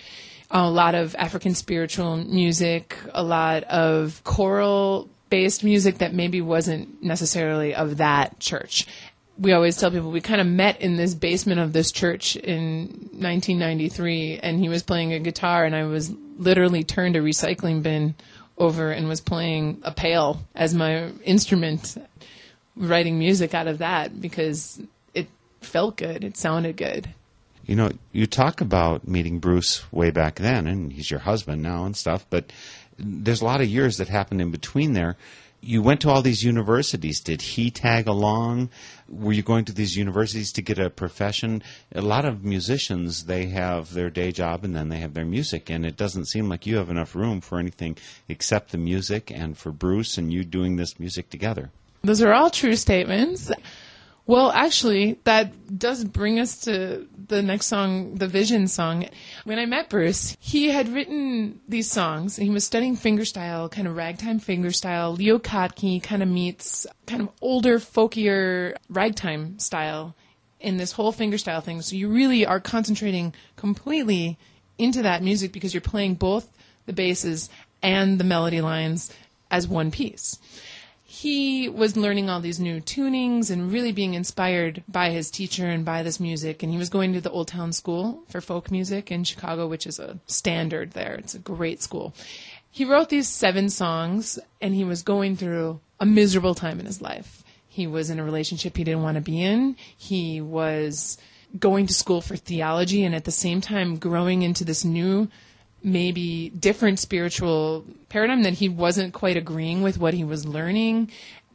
a 0.52 0.70
lot 0.70 0.94
of 0.94 1.16
African 1.16 1.56
spiritual 1.56 2.18
music, 2.18 2.96
a 3.14 3.24
lot 3.24 3.64
of 3.64 4.24
choral 4.24 5.10
based 5.30 5.64
music 5.64 5.98
that 5.98 6.14
maybe 6.14 6.42
wasn't 6.42 7.02
necessarily 7.02 7.74
of 7.74 7.98
that 7.98 8.40
church. 8.40 8.86
We 9.38 9.52
always 9.52 9.78
tell 9.78 9.90
people 9.92 10.12
we 10.12 10.22
kind 10.22 10.42
of 10.42 10.48
met 10.48 10.82
in 10.82 10.96
this 10.96 11.16
basement 11.16 11.60
of 11.60 11.74
this 11.74 11.92
church 11.92 12.36
in 12.36 12.88
1993 13.14 14.40
and 14.44 14.60
he 14.60 14.70
was 14.70 14.84
playing 14.84 15.14
a 15.14 15.20
guitar 15.20 15.66
and 15.66 15.76
I 15.76 15.86
was 15.86 16.14
literally 16.38 16.84
turned 16.84 17.16
a 17.16 17.22
recycling 17.22 17.82
bin 17.82 18.16
over 18.58 18.92
and 18.92 19.08
was 19.08 19.22
playing 19.22 19.82
a 19.84 19.92
pail 19.92 20.42
as 20.56 20.74
my 20.74 21.10
instrument, 21.24 21.98
writing 22.76 23.18
music 23.18 23.54
out 23.54 23.68
of 23.68 23.80
that 23.80 24.22
because 24.22 24.82
it 25.14 25.28
felt 25.62 25.98
good. 25.98 26.24
It 26.24 26.38
sounded 26.38 26.78
good. 26.78 27.10
You 27.66 27.76
know, 27.76 27.92
you 28.12 28.28
talk 28.28 28.62
about 28.62 29.08
meeting 29.08 29.40
Bruce 29.40 29.92
way 29.92 30.12
back 30.12 30.36
then, 30.36 30.68
and 30.68 30.92
he's 30.92 31.10
your 31.10 31.22
husband 31.22 31.62
now 31.62 31.86
and 31.86 31.96
stuff, 31.96 32.26
but 32.30 32.52
there's 33.00 33.42
a 33.42 33.46
lot 33.46 33.62
of 33.62 33.68
years 33.68 33.98
that 33.98 34.10
happened 34.10 34.42
in 34.42 34.52
between 34.52 34.94
there 34.94 35.16
you 35.64 35.82
went 35.82 36.02
to 36.02 36.10
all 36.10 36.22
these 36.22 36.44
universities. 36.44 37.20
Did 37.22 37.42
he 37.42 37.72
tag 37.72 38.08
along? 38.08 38.70
Were 39.08 39.32
you 39.32 39.44
going 39.44 39.66
to 39.66 39.74
these 39.74 39.96
universities 39.96 40.52
to 40.54 40.62
get 40.62 40.78
a 40.78 40.90
profession? 40.90 41.64
A 41.96 42.02
lot 42.02 42.26
of 42.26 42.44
musicians, 42.44 43.26
they 43.26 43.46
have 43.46 43.94
their 43.94 44.10
day 44.10 44.32
job 44.32 44.64
and 44.64 44.76
then 44.76 44.90
they 44.90 45.00
have 45.00 45.14
their 45.14 45.26
music, 45.26 45.70
and 45.70 45.86
it 45.86 45.96
doesn't 45.96 46.26
seem 46.26 46.50
like 46.50 46.66
you 46.66 46.78
have 46.78 46.90
enough 46.90 47.16
room 47.16 47.40
for 47.40 47.60
anything 47.60 47.98
except 48.28 48.72
the 48.72 48.78
music 48.78 49.32
and 49.32 49.58
for 49.58 49.72
Bruce 49.72 50.18
and 50.18 50.34
you 50.34 50.44
doing 50.44 50.76
this 50.76 51.00
music 51.00 51.30
together. 51.30 51.72
Those 52.04 52.22
are 52.22 52.34
all 52.34 52.50
true 52.50 52.76
statements. 52.76 53.50
Well, 54.26 54.52
actually, 54.52 55.20
that 55.26 55.78
does 55.78 56.06
bring 56.06 56.40
us 56.40 56.62
to 56.62 57.08
the 57.28 57.42
next 57.42 57.66
song, 57.66 58.16
the 58.16 58.28
Vision 58.28 58.68
song. 58.70 59.06
When 59.44 59.60
I 59.60 59.66
met 59.66 59.90
Bruce, 59.90 60.38
he 60.40 60.70
had 60.70 60.88
written 60.88 61.60
these 61.68 61.92
songs. 61.92 62.38
And 62.38 62.48
he 62.48 62.54
was 62.54 62.64
studying 62.64 62.96
fingerstyle, 62.96 63.70
kind 63.70 63.86
of 63.86 63.98
ragtime 63.98 64.40
fingerstyle. 64.40 65.18
Leo 65.18 65.40
Kottke 65.40 66.02
kind 66.02 66.24
of 66.24 66.30
meets 66.30 66.88
kind 67.06 67.22
of 67.22 67.30
older, 67.42 67.80
folkier 67.80 68.76
ragtime 68.88 69.60
style 69.60 70.16
in 70.62 70.78
this 70.78 70.94
whole 70.94 71.12
fingerstyle 71.12 71.62
thing. 71.62 71.82
So 71.82 71.98
you 71.98 72.08
really 72.08 72.46
are 72.46 72.62
concentrating 72.62 73.34
completely 73.58 74.38
into 74.78 75.02
that 75.02 75.22
music 75.22 75.52
because 75.52 75.74
you're 75.74 75.82
playing 75.82 76.16
both 76.16 76.50
the 76.86 76.94
basses 76.94 77.50
and 77.82 78.18
the 78.18 78.24
melody 78.24 78.62
lines 78.62 79.12
as 79.52 79.68
one 79.68 79.92
piece 79.92 80.40
he 81.24 81.70
was 81.70 81.96
learning 81.96 82.30
all 82.30 82.42
these 82.42 82.60
new 82.60 82.82
tunings 82.82 83.50
and 83.50 83.72
really 83.72 83.94
being 83.94 84.14
inspired 84.14 84.84
by 84.90 85.10
his 85.10 85.32
teacher 85.32 85.66
and 85.70 85.86
by 85.86 86.04
this 86.04 86.20
music. 86.20 86.62
And 86.62 86.70
he 86.70 86.78
was 86.78 86.90
going 86.90 87.14
to 87.14 87.22
the 87.22 87.32
Old 87.32 87.48
Town 87.48 87.72
School 87.72 88.22
for 88.28 88.42
Folk 88.42 88.70
Music 88.70 89.10
in 89.10 89.24
Chicago, 89.24 89.66
which 89.66 89.88
is 89.88 90.00
a 90.00 90.20
standard 90.28 90.92
there. 90.92 91.14
It's 91.14 91.34
a 91.34 91.40
great 91.40 91.82
school. 91.82 92.14
He 92.70 92.84
wrote 92.84 93.08
these 93.08 93.30
seven 93.30 93.70
songs 93.70 94.38
and 94.60 94.76
he 94.76 94.84
was 94.84 95.02
going 95.02 95.38
through 95.38 95.80
a 95.98 96.06
miserable 96.06 96.56
time 96.56 96.78
in 96.82 96.86
his 96.86 97.02
life. 97.02 97.42
He 97.70 97.88
was 97.88 98.10
in 98.10 98.20
a 98.20 98.26
relationship 98.26 98.76
he 98.76 98.84
didn't 98.84 99.04
want 99.04 99.16
to 99.16 99.22
be 99.22 99.42
in. 99.42 99.78
He 99.98 100.42
was 100.42 101.18
going 101.58 101.88
to 101.88 101.94
school 101.94 102.20
for 102.20 102.36
theology 102.36 103.06
and 103.06 103.16
at 103.16 103.24
the 103.24 103.32
same 103.32 103.62
time 103.62 103.96
growing 103.96 104.42
into 104.42 104.66
this 104.66 104.84
new 104.84 105.30
maybe 105.84 106.50
different 106.50 107.00
spiritual 107.00 107.86
paradigm 108.10 108.44
that 108.44 108.54
he 108.54 108.70
wasn't 108.70 109.14
quite 109.14 109.38
agreeing 109.38 109.82
with 109.82 109.98
what 110.00 110.14
he 110.14 110.24
was 110.24 110.46
learning. 110.46 111.12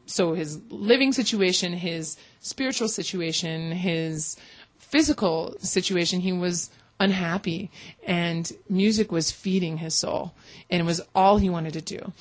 So 0.06 0.34
his 0.34 0.60
living 0.70 1.12
situation, 1.12 1.72
his 1.72 2.16
spiritual 2.40 2.88
situation, 2.88 3.72
his 3.72 4.36
physical 4.78 5.56
situation, 5.60 6.20
he 6.20 6.32
was 6.32 6.70
unhappy 7.00 7.70
and 8.06 8.52
music 8.68 9.12
was 9.12 9.30
feeding 9.30 9.78
his 9.78 9.94
soul 9.94 10.34
and 10.68 10.80
it 10.80 10.84
was 10.84 11.00
all 11.14 11.38
he 11.38 11.48
wanted 11.48 11.72
to 11.72 11.80
do. 11.80 12.12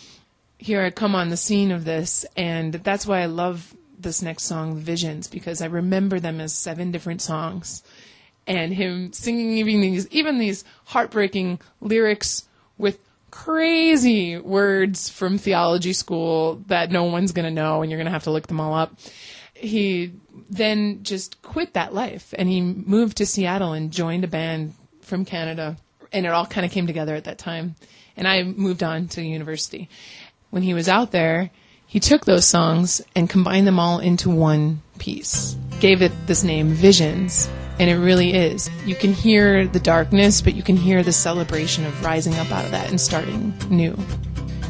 Here 0.60 0.84
I 0.84 0.92
come 0.92 1.16
on 1.16 1.30
the 1.30 1.38
scene 1.38 1.72
of 1.72 1.86
this 1.86 2.26
and 2.36 2.74
that's 2.74 3.06
why 3.06 3.22
I 3.22 3.26
love 3.26 3.76
this 4.00 4.22
next 4.22 4.44
song, 4.44 4.78
Visions, 4.78 5.28
because 5.28 5.62
I 5.62 5.66
remember 5.66 6.20
them 6.20 6.40
as 6.40 6.54
seven 6.54 6.92
different 6.92 7.22
songs 7.22 7.84
and 8.48 8.74
him 8.74 9.12
singing 9.14 9.52
even 9.58 9.82
these 9.82 10.08
even 10.10 10.38
these 10.38 10.64
heartbreaking 10.86 11.60
lyrics 11.82 12.48
with 12.78 13.00
crazy 13.30 14.38
words 14.38 15.10
from 15.10 15.38
theology 15.38 15.94
school 15.94 16.64
that 16.68 16.90
no 16.90 17.04
one's 17.04 17.34
going 17.34 17.46
to 17.46 17.52
know 17.52 17.82
and 17.82 17.92
you're 17.92 17.98
going 18.00 18.06
to 18.06 18.12
have 18.12 18.24
to 18.24 18.32
look 18.32 18.48
them 18.48 18.60
all 18.60 18.74
up. 18.74 18.96
He 19.54 20.14
then 20.50 21.04
just 21.04 21.42
quit 21.42 21.74
that 21.74 21.94
life 21.94 22.34
and 22.38 22.48
he 22.48 22.62
moved 22.62 23.18
to 23.18 23.26
Seattle 23.26 23.74
and 23.74 23.92
joined 23.92 24.24
a 24.24 24.28
band 24.28 24.74
from 25.02 25.26
Canada 25.26 25.78
and 26.14 26.26
it 26.26 26.30
all 26.30 26.46
kind 26.46 26.66
of 26.66 26.72
came 26.72 26.88
together 26.88 27.16
at 27.16 27.26
that 27.26 27.38
time. 27.38 27.76
And 28.16 28.28
I 28.28 28.44
moved 28.44 28.82
on 28.82 29.08
to 29.10 29.22
university. 29.22 29.90
When 30.50 30.64
he 30.64 30.74
was 30.74 30.88
out 30.88 31.12
there, 31.12 31.52
he 31.86 32.00
took 32.00 32.26
those 32.26 32.48
songs 32.48 33.02
and 33.16 33.30
combined 33.30 33.68
them 33.68 33.80
all 33.80 34.00
into 34.00 34.30
one 34.30 34.82
piece. 35.00 35.56
Gave 35.80 36.02
it 36.02 36.12
this 36.26 36.44
name 36.44 36.70
Visions 36.70 37.50
and 37.80 37.90
it 37.90 37.98
really 37.98 38.34
is. 38.34 38.70
You 38.86 38.96
can 38.96 39.14
hear 39.14 39.68
the 39.68 39.80
darkness, 39.80 40.42
but 40.42 40.56
you 40.56 40.64
can 40.64 40.78
hear 40.78 41.04
the 41.04 41.12
celebration 41.12 41.86
of 41.86 42.04
rising 42.04 42.36
up 42.36 42.52
out 42.52 42.66
of 42.66 42.72
that 42.72 42.90
and 42.90 43.00
starting 43.00 43.54
new. 43.70 43.98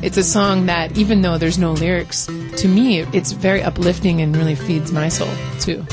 It's 0.02 0.18
a 0.18 0.24
song 0.24 0.68
that, 0.68 0.98
even 0.98 1.22
though 1.22 1.38
there's 1.38 1.58
no 1.58 1.72
lyrics, 1.72 2.28
to 2.28 2.68
me, 2.68 3.00
it's 3.00 3.32
very 3.32 3.64
uplifting 3.64 4.22
and 4.22 4.36
really 4.36 4.56
feeds 4.56 4.92
my 4.92 5.10
soul, 5.10 5.34
too. 5.60 5.84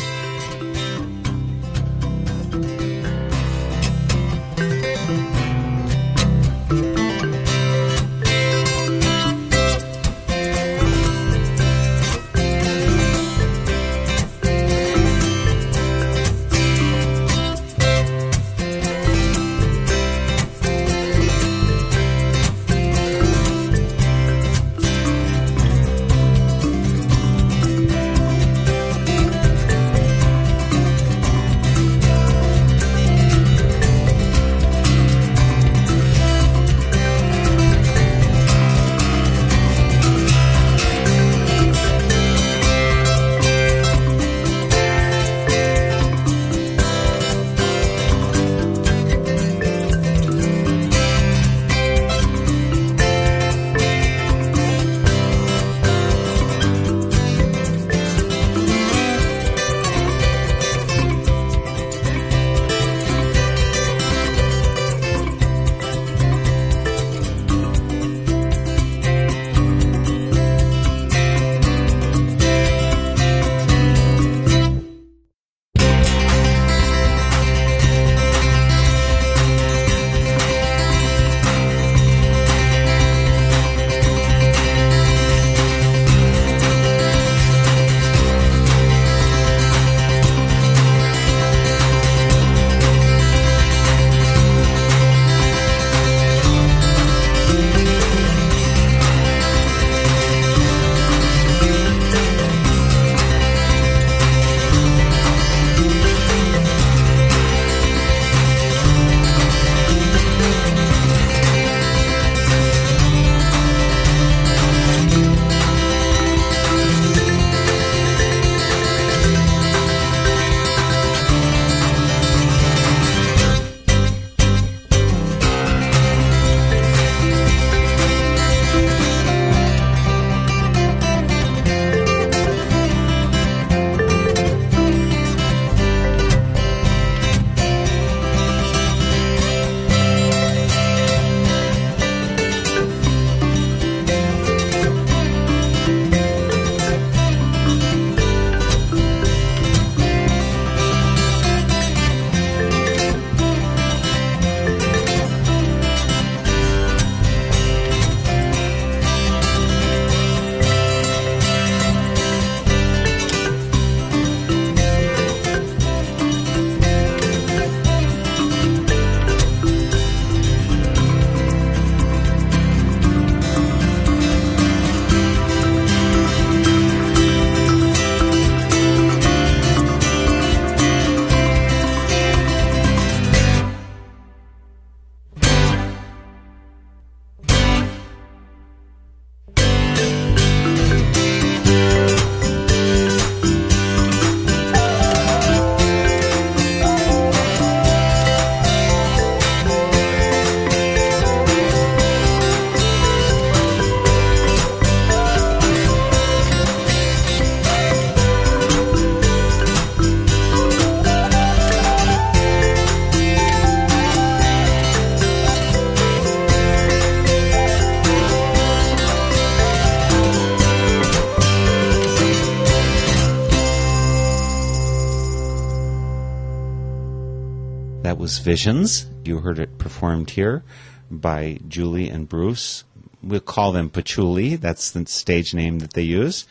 Visions. 228.44 229.06
You 229.24 229.38
heard 229.38 229.58
it 229.58 229.78
performed 229.78 230.28
here 230.28 230.64
by 231.10 231.58
Julie 231.66 232.10
and 232.10 232.28
Bruce. 232.28 232.84
We'll 233.22 233.40
call 233.40 233.72
them 233.72 233.88
Patchouli. 233.88 234.56
That's 234.56 234.90
the 234.90 235.06
stage 235.06 235.54
name 235.54 235.78
that 235.78 235.94
they 235.94 236.02
use. 236.02 236.46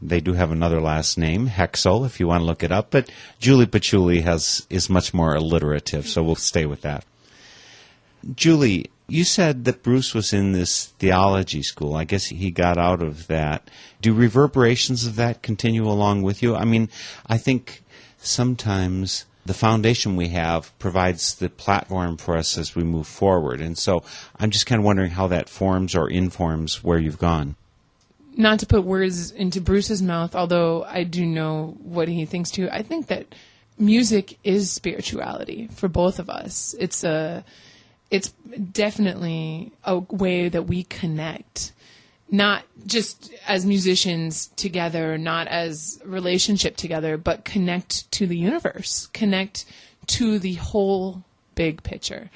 They 0.00 0.20
do 0.20 0.34
have 0.34 0.52
another 0.52 0.80
last 0.80 1.18
name, 1.18 1.48
Hexel, 1.48 2.06
if 2.06 2.20
you 2.20 2.28
want 2.28 2.42
to 2.42 2.44
look 2.44 2.62
it 2.62 2.70
up, 2.70 2.92
but 2.92 3.10
Julie 3.40 3.66
Patchouli 3.66 4.20
has 4.20 4.64
is 4.70 4.88
much 4.88 5.12
more 5.12 5.34
alliterative, 5.34 6.06
so 6.06 6.22
we'll 6.22 6.36
stay 6.36 6.66
with 6.66 6.82
that. 6.82 7.04
Julie, 8.36 8.92
you 9.08 9.24
said 9.24 9.64
that 9.64 9.82
Bruce 9.82 10.14
was 10.14 10.32
in 10.32 10.52
this 10.52 10.86
theology 11.00 11.64
school. 11.64 11.96
I 11.96 12.04
guess 12.04 12.26
he 12.26 12.52
got 12.52 12.78
out 12.78 13.02
of 13.02 13.26
that. 13.26 13.68
Do 14.00 14.14
reverberations 14.14 15.04
of 15.04 15.16
that 15.16 15.42
continue 15.42 15.84
along 15.88 16.22
with 16.22 16.44
you? 16.44 16.54
I 16.54 16.64
mean, 16.64 16.90
I 17.26 17.38
think 17.38 17.82
sometimes 18.18 19.24
the 19.46 19.54
foundation 19.54 20.16
we 20.16 20.28
have 20.28 20.76
provides 20.78 21.34
the 21.34 21.48
platform 21.48 22.16
for 22.16 22.36
us 22.36 22.56
as 22.56 22.74
we 22.74 22.82
move 22.82 23.06
forward. 23.06 23.60
And 23.60 23.76
so 23.76 24.02
I'm 24.38 24.50
just 24.50 24.66
kind 24.66 24.80
of 24.80 24.84
wondering 24.84 25.10
how 25.10 25.26
that 25.28 25.48
forms 25.48 25.94
or 25.94 26.08
informs 26.08 26.82
where 26.82 26.98
you've 26.98 27.18
gone. 27.18 27.56
Not 28.36 28.60
to 28.60 28.66
put 28.66 28.84
words 28.84 29.30
into 29.30 29.60
Bruce's 29.60 30.02
mouth, 30.02 30.34
although 30.34 30.82
I 30.84 31.04
do 31.04 31.24
know 31.24 31.76
what 31.82 32.08
he 32.08 32.24
thinks 32.24 32.50
too. 32.50 32.68
I 32.72 32.82
think 32.82 33.06
that 33.08 33.34
music 33.78 34.38
is 34.42 34.72
spirituality 34.72 35.68
for 35.72 35.88
both 35.88 36.18
of 36.18 36.30
us. 36.30 36.74
It's 36.78 37.04
a 37.04 37.44
it's 38.10 38.30
definitely 38.72 39.72
a 39.84 39.98
way 39.98 40.48
that 40.48 40.64
we 40.64 40.84
connect 40.84 41.72
not 42.30 42.64
just 42.86 43.32
as 43.46 43.64
musicians 43.66 44.48
together 44.56 45.16
not 45.18 45.46
as 45.48 46.00
relationship 46.04 46.76
together 46.76 47.16
but 47.16 47.44
connect 47.44 48.10
to 48.10 48.26
the 48.26 48.36
universe 48.36 49.08
connect 49.12 49.64
to 50.06 50.38
the 50.38 50.54
whole 50.54 51.24
big 51.54 51.82
picture. 51.82 52.30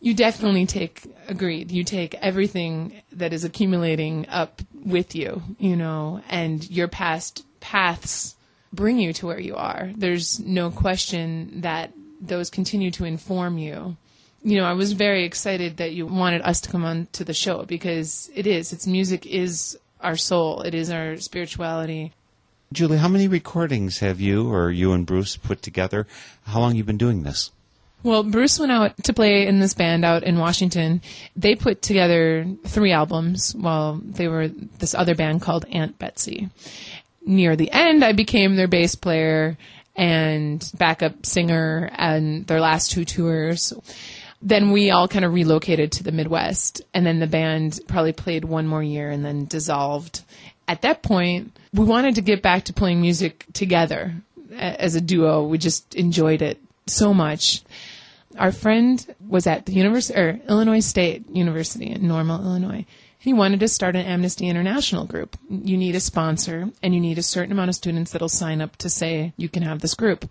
You 0.00 0.14
definitely 0.14 0.66
take 0.66 1.02
agreed 1.28 1.70
you 1.70 1.84
take 1.84 2.14
everything 2.16 3.02
that 3.12 3.32
is 3.32 3.44
accumulating 3.44 4.26
up 4.28 4.60
with 4.84 5.14
you 5.14 5.42
you 5.58 5.76
know 5.76 6.22
and 6.28 6.68
your 6.70 6.88
past 6.88 7.44
paths 7.60 8.36
bring 8.72 8.98
you 8.98 9.12
to 9.14 9.26
where 9.26 9.40
you 9.40 9.56
are. 9.56 9.90
There's 9.96 10.40
no 10.40 10.70
question 10.70 11.62
that 11.62 11.92
those 12.20 12.50
continue 12.50 12.90
to 12.92 13.04
inform 13.04 13.56
you 13.56 13.96
you 14.44 14.58
know, 14.58 14.66
I 14.66 14.74
was 14.74 14.92
very 14.92 15.24
excited 15.24 15.78
that 15.78 15.94
you 15.94 16.06
wanted 16.06 16.42
us 16.42 16.60
to 16.60 16.70
come 16.70 16.84
on 16.84 17.08
to 17.12 17.24
the 17.24 17.32
show 17.32 17.64
because 17.64 18.30
it 18.34 18.46
is. 18.46 18.72
It's 18.72 18.86
music 18.86 19.24
is 19.24 19.78
our 20.00 20.16
soul. 20.16 20.60
It 20.60 20.74
is 20.74 20.90
our 20.90 21.16
spirituality. 21.16 22.12
Julie, 22.70 22.98
how 22.98 23.08
many 23.08 23.26
recordings 23.26 24.00
have 24.00 24.20
you 24.20 24.52
or 24.52 24.70
you 24.70 24.92
and 24.92 25.06
Bruce 25.06 25.36
put 25.36 25.62
together? 25.62 26.06
How 26.44 26.60
long 26.60 26.74
you 26.74 26.84
been 26.84 26.98
doing 26.98 27.22
this? 27.22 27.50
Well, 28.02 28.22
Bruce 28.22 28.58
went 28.58 28.70
out 28.70 29.02
to 29.04 29.14
play 29.14 29.46
in 29.46 29.60
this 29.60 29.72
band 29.72 30.04
out 30.04 30.24
in 30.24 30.38
Washington. 30.38 31.00
They 31.34 31.54
put 31.54 31.80
together 31.80 32.46
three 32.66 32.92
albums 32.92 33.54
while 33.54 33.94
they 33.94 34.28
were 34.28 34.48
this 34.48 34.94
other 34.94 35.14
band 35.14 35.40
called 35.40 35.64
Aunt 35.70 35.98
Betsy. 35.98 36.50
Near 37.24 37.56
the 37.56 37.70
end, 37.70 38.04
I 38.04 38.12
became 38.12 38.56
their 38.56 38.68
bass 38.68 38.94
player 38.94 39.56
and 39.96 40.70
backup 40.76 41.24
singer 41.24 41.88
and 41.94 42.46
their 42.46 42.60
last 42.60 42.90
two 42.90 43.06
tours 43.06 43.72
then 44.44 44.72
we 44.72 44.90
all 44.90 45.08
kind 45.08 45.24
of 45.24 45.32
relocated 45.32 45.90
to 45.92 46.04
the 46.04 46.12
Midwest, 46.12 46.82
and 46.92 47.06
then 47.06 47.18
the 47.18 47.26
band 47.26 47.80
probably 47.88 48.12
played 48.12 48.44
one 48.44 48.66
more 48.66 48.82
year 48.82 49.10
and 49.10 49.24
then 49.24 49.46
dissolved. 49.46 50.22
At 50.68 50.82
that 50.82 51.02
point, 51.02 51.56
we 51.72 51.84
wanted 51.84 52.16
to 52.16 52.20
get 52.20 52.42
back 52.42 52.64
to 52.64 52.74
playing 52.74 53.00
music 53.00 53.46
together 53.54 54.14
as 54.52 54.94
a 54.94 55.00
duo. 55.00 55.44
We 55.44 55.56
just 55.56 55.94
enjoyed 55.94 56.42
it 56.42 56.60
so 56.86 57.14
much. 57.14 57.62
Our 58.38 58.52
friend 58.52 59.14
was 59.26 59.46
at 59.46 59.64
the 59.64 59.72
University 59.72 60.18
or 60.18 60.40
Illinois 60.48 60.80
State 60.80 61.28
University 61.30 61.90
in 61.90 62.06
Normal, 62.06 62.44
Illinois. 62.44 62.84
He 63.18 63.32
wanted 63.32 63.60
to 63.60 63.68
start 63.68 63.96
an 63.96 64.04
Amnesty 64.04 64.48
International 64.48 65.06
group. 65.06 65.38
You 65.48 65.78
need 65.78 65.94
a 65.94 66.00
sponsor 66.00 66.70
and 66.82 66.94
you 66.94 67.00
need 67.00 67.16
a 67.16 67.22
certain 67.22 67.52
amount 67.52 67.70
of 67.70 67.74
students 67.76 68.10
that'll 68.10 68.28
sign 68.28 68.60
up 68.60 68.76
to 68.76 68.90
say 68.90 69.32
you 69.38 69.48
can 69.48 69.62
have 69.62 69.80
this 69.80 69.94
group. 69.94 70.28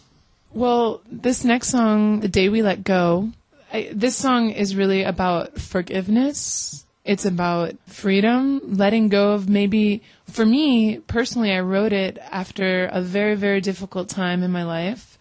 Well, 0.54 1.02
this 1.10 1.46
next 1.46 1.70
song, 1.70 2.20
The 2.20 2.28
Day 2.28 2.50
We 2.50 2.62
Let 2.62 2.84
Go, 2.84 3.30
I, 3.72 3.90
this 3.94 4.18
song 4.18 4.50
is 4.50 4.76
really 4.76 5.04
about 5.04 5.58
forgiveness. 5.58 6.86
It's 7.06 7.24
about 7.24 7.76
freedom, 7.88 8.60
letting 8.76 9.08
go 9.08 9.32
of 9.32 9.48
maybe, 9.48 10.02
for 10.30 10.46
me 10.46 11.00
personally, 11.00 11.54
I 11.54 11.62
wrote 11.62 11.94
it 11.94 12.18
after 12.18 12.88
a 12.88 13.02
very, 13.02 13.36
very 13.36 13.62
difficult 13.62 14.10
time 14.10 14.44
in 14.44 14.52
my 14.52 14.66
life. 14.66 15.18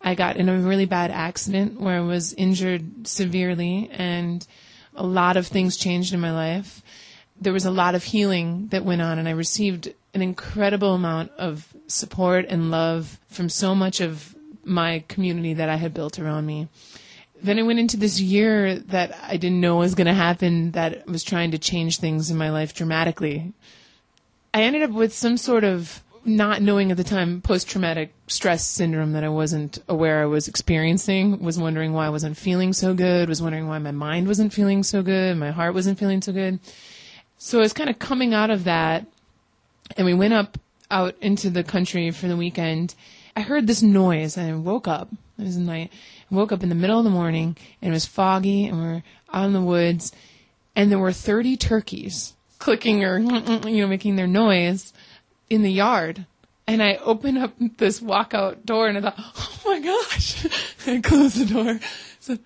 I 0.00 0.14
got 0.14 0.36
in 0.36 0.48
a 0.48 0.56
really 0.56 0.86
bad 0.86 1.10
accident 1.10 1.80
where 1.80 1.98
I 1.98 2.02
was 2.02 2.32
injured 2.34 3.08
severely 3.08 3.90
and 3.92 4.46
a 4.94 5.04
lot 5.04 5.36
of 5.36 5.48
things 5.48 5.76
changed 5.76 6.14
in 6.14 6.20
my 6.20 6.32
life. 6.32 6.84
There 7.40 7.52
was 7.52 7.64
a 7.64 7.72
lot 7.72 7.96
of 7.96 8.04
healing 8.04 8.68
that 8.68 8.84
went 8.84 9.02
on 9.02 9.18
and 9.18 9.28
I 9.28 9.32
received 9.32 9.92
an 10.14 10.22
incredible 10.22 10.94
amount 10.94 11.32
of 11.32 11.66
support 11.88 12.46
and 12.48 12.70
love 12.70 13.18
from 13.26 13.48
so 13.48 13.74
much 13.74 14.00
of 14.00 14.36
my 14.68 15.04
community 15.08 15.54
that 15.54 15.68
I 15.68 15.76
had 15.76 15.94
built 15.94 16.18
around 16.18 16.46
me. 16.46 16.68
Then 17.42 17.58
I 17.58 17.62
went 17.62 17.78
into 17.78 17.96
this 17.96 18.20
year 18.20 18.76
that 18.76 19.16
I 19.22 19.36
didn't 19.36 19.60
know 19.60 19.76
was 19.76 19.94
going 19.94 20.06
to 20.06 20.14
happen, 20.14 20.72
that 20.72 21.06
was 21.06 21.22
trying 21.22 21.52
to 21.52 21.58
change 21.58 21.98
things 21.98 22.30
in 22.30 22.36
my 22.36 22.50
life 22.50 22.74
dramatically. 22.74 23.52
I 24.52 24.62
ended 24.62 24.82
up 24.82 24.90
with 24.90 25.12
some 25.12 25.36
sort 25.36 25.64
of 25.64 26.02
not 26.24 26.60
knowing 26.60 26.90
at 26.90 26.96
the 26.96 27.04
time 27.04 27.40
post 27.40 27.68
traumatic 27.68 28.12
stress 28.26 28.64
syndrome 28.64 29.12
that 29.12 29.24
I 29.24 29.28
wasn't 29.28 29.78
aware 29.88 30.20
I 30.20 30.26
was 30.26 30.48
experiencing, 30.48 31.40
was 31.40 31.58
wondering 31.58 31.92
why 31.92 32.06
I 32.06 32.10
wasn't 32.10 32.36
feeling 32.36 32.72
so 32.72 32.92
good, 32.92 33.28
was 33.28 33.40
wondering 33.40 33.68
why 33.68 33.78
my 33.78 33.92
mind 33.92 34.26
wasn't 34.26 34.52
feeling 34.52 34.82
so 34.82 35.02
good, 35.02 35.36
my 35.36 35.50
heart 35.50 35.74
wasn't 35.74 35.98
feeling 35.98 36.20
so 36.20 36.32
good. 36.32 36.58
So 37.38 37.58
I 37.58 37.62
was 37.62 37.72
kind 37.72 37.88
of 37.88 37.98
coming 37.98 38.34
out 38.34 38.50
of 38.50 38.64
that, 38.64 39.06
and 39.96 40.04
we 40.04 40.14
went 40.14 40.34
up 40.34 40.58
out 40.90 41.14
into 41.20 41.50
the 41.50 41.62
country 41.62 42.10
for 42.10 42.28
the 42.28 42.36
weekend 42.36 42.94
I 43.38 43.42
heard 43.42 43.68
this 43.68 43.84
noise 43.84 44.36
and 44.36 44.50
I 44.50 44.56
woke 44.56 44.88
up 44.88 45.12
It 45.38 45.44
was 45.44 45.56
night. 45.56 45.92
I 46.28 46.34
woke 46.34 46.50
up 46.50 46.64
in 46.64 46.70
the 46.70 46.74
middle 46.74 46.98
of 46.98 47.04
the 47.04 47.10
morning 47.10 47.56
and 47.80 47.92
it 47.92 47.94
was 47.94 48.04
foggy 48.04 48.66
and 48.66 48.82
we're 48.82 49.02
out 49.32 49.46
in 49.46 49.52
the 49.52 49.60
woods 49.60 50.10
and 50.74 50.90
there 50.90 50.98
were 50.98 51.12
30 51.12 51.56
turkeys 51.56 52.34
clicking 52.58 53.04
or, 53.04 53.16
you 53.20 53.80
know, 53.80 53.86
making 53.86 54.16
their 54.16 54.26
noise 54.26 54.92
in 55.48 55.62
the 55.62 55.70
yard. 55.70 56.26
And 56.66 56.82
I 56.82 56.96
opened 56.96 57.38
up 57.38 57.52
this 57.76 58.00
walkout 58.00 58.64
door 58.64 58.88
and 58.88 58.98
I 58.98 59.02
thought, 59.02 59.14
oh 59.16 59.60
my 59.64 59.78
gosh. 59.78 60.44
I 60.88 61.00
closed 61.00 61.38
the 61.38 61.46
door. 61.46 61.78
So 62.18 62.38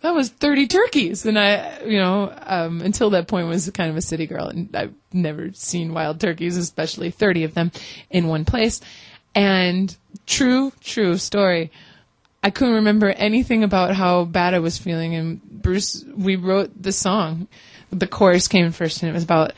that 0.00 0.14
was 0.14 0.30
30 0.30 0.66
turkeys. 0.66 1.26
And 1.26 1.38
I, 1.38 1.80
you 1.84 2.00
know, 2.00 2.36
um, 2.42 2.80
until 2.80 3.10
that 3.10 3.28
point 3.28 3.46
was 3.46 3.70
kind 3.70 3.88
of 3.88 3.96
a 3.96 4.02
city 4.02 4.26
girl 4.26 4.48
and 4.48 4.74
I've 4.74 4.94
never 5.12 5.52
seen 5.52 5.94
wild 5.94 6.18
turkeys, 6.18 6.56
especially 6.56 7.12
30 7.12 7.44
of 7.44 7.54
them 7.54 7.70
in 8.10 8.26
one 8.26 8.44
place. 8.44 8.80
And 9.34 9.96
true, 10.26 10.72
true 10.80 11.16
story. 11.16 11.70
I 12.42 12.50
couldn't 12.50 12.74
remember 12.74 13.10
anything 13.10 13.64
about 13.64 13.94
how 13.94 14.24
bad 14.24 14.54
I 14.54 14.60
was 14.60 14.78
feeling. 14.78 15.14
And 15.14 15.42
Bruce, 15.42 16.04
we 16.16 16.36
wrote 16.36 16.70
the 16.80 16.92
song. 16.92 17.48
The 17.90 18.06
chorus 18.06 18.48
came 18.48 18.70
first 18.72 19.02
and 19.02 19.10
it 19.10 19.14
was 19.14 19.24
about 19.24 19.52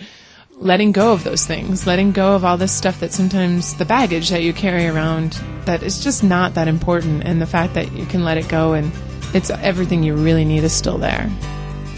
letting 0.57 0.93
go 0.93 1.13
of 1.13 1.25
those 1.25 1.47
things, 1.47 1.87
letting 1.87 2.13
go 2.13 2.35
of 2.35 2.45
all 2.45 2.57
this 2.57 2.73
stuff 2.73 3.01
that 3.01 3.13
sometimes 3.13 3.75
the 3.75 3.85
baggage 3.85 4.31
that 4.31 4.43
you 4.43 4.53
carry 4.53 4.87
around 4.87 5.33
that 5.65 5.83
is 5.83 6.03
just 6.03 6.25
not 6.25 6.55
that 6.55 6.69
important. 6.69 7.25
And 7.25 7.41
the 7.41 7.47
fact 7.47 7.75
that 7.75 7.93
you 7.93 8.07
can 8.07 8.25
let 8.25 8.39
it 8.39 8.49
go 8.49 8.73
and 8.73 8.93
it's 9.35 9.51
everything 9.51 10.03
you 10.03 10.15
really 10.15 10.45
need 10.45 10.65
is 10.65 10.73
still 10.73 10.99
there. 10.99 11.31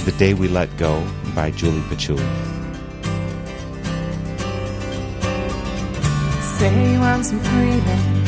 The 0.05 0.13
Day 0.13 0.35
We 0.35 0.49
Let 0.49 0.77
Go 0.77 1.07
by 1.35 1.51
Julie 1.51 1.83
Patchouli. 1.89 2.54
Say 6.65 6.95
you 6.95 6.99
want 6.99 7.27
some 7.27 7.41
freedom, 7.41 8.25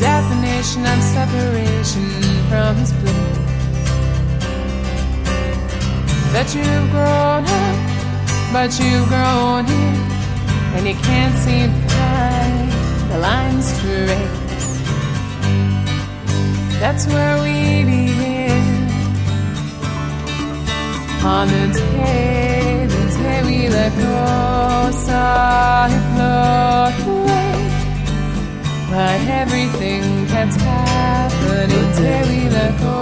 definition 0.00 0.82
of 0.92 0.98
separation 1.16 2.06
from 2.48 2.74
this 2.80 2.92
place. 2.98 3.38
That 6.34 6.48
you've 6.52 6.90
grown 6.90 7.44
up, 7.62 7.78
but 8.52 8.70
you've 8.80 9.06
grown 9.06 9.66
in, 9.66 9.94
and 10.74 10.82
you 10.88 10.96
can't 11.08 11.36
seem 11.44 11.70
to 11.70 11.80
find 11.94 12.72
the 13.12 13.18
lines 13.20 13.66
to 13.78 13.86
erase. 14.02 14.70
That's 16.80 17.06
where 17.06 17.36
we 17.44 17.84
begin. 17.84 18.66
On 21.22 21.46
the 21.46 21.66
day, 21.72 22.86
the 22.88 23.02
day 23.22 23.42
we 23.44 23.68
let 23.68 23.92
go, 23.96 24.90
saw 24.90 25.86
it 25.86 26.04
away. 26.18 27.25
But 28.88 29.20
everything 29.28 30.26
kept 30.28 30.54
happening, 30.54 31.68
the 31.68 31.82
day 32.00 32.22
we 32.28 32.48
let 32.48 32.78
go. 32.78 32.96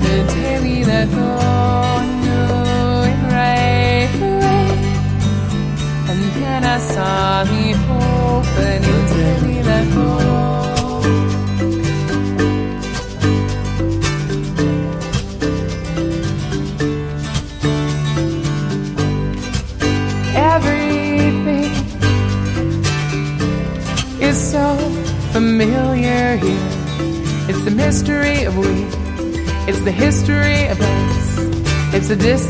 The 0.00 1.87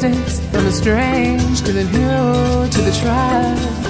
distance 0.00 0.38
from 0.50 0.64
the 0.64 0.70
strange 0.70 1.60
to 1.62 1.72
the 1.72 1.82
new 1.84 2.70
to 2.70 2.80
the 2.82 2.96
trust. 3.00 3.87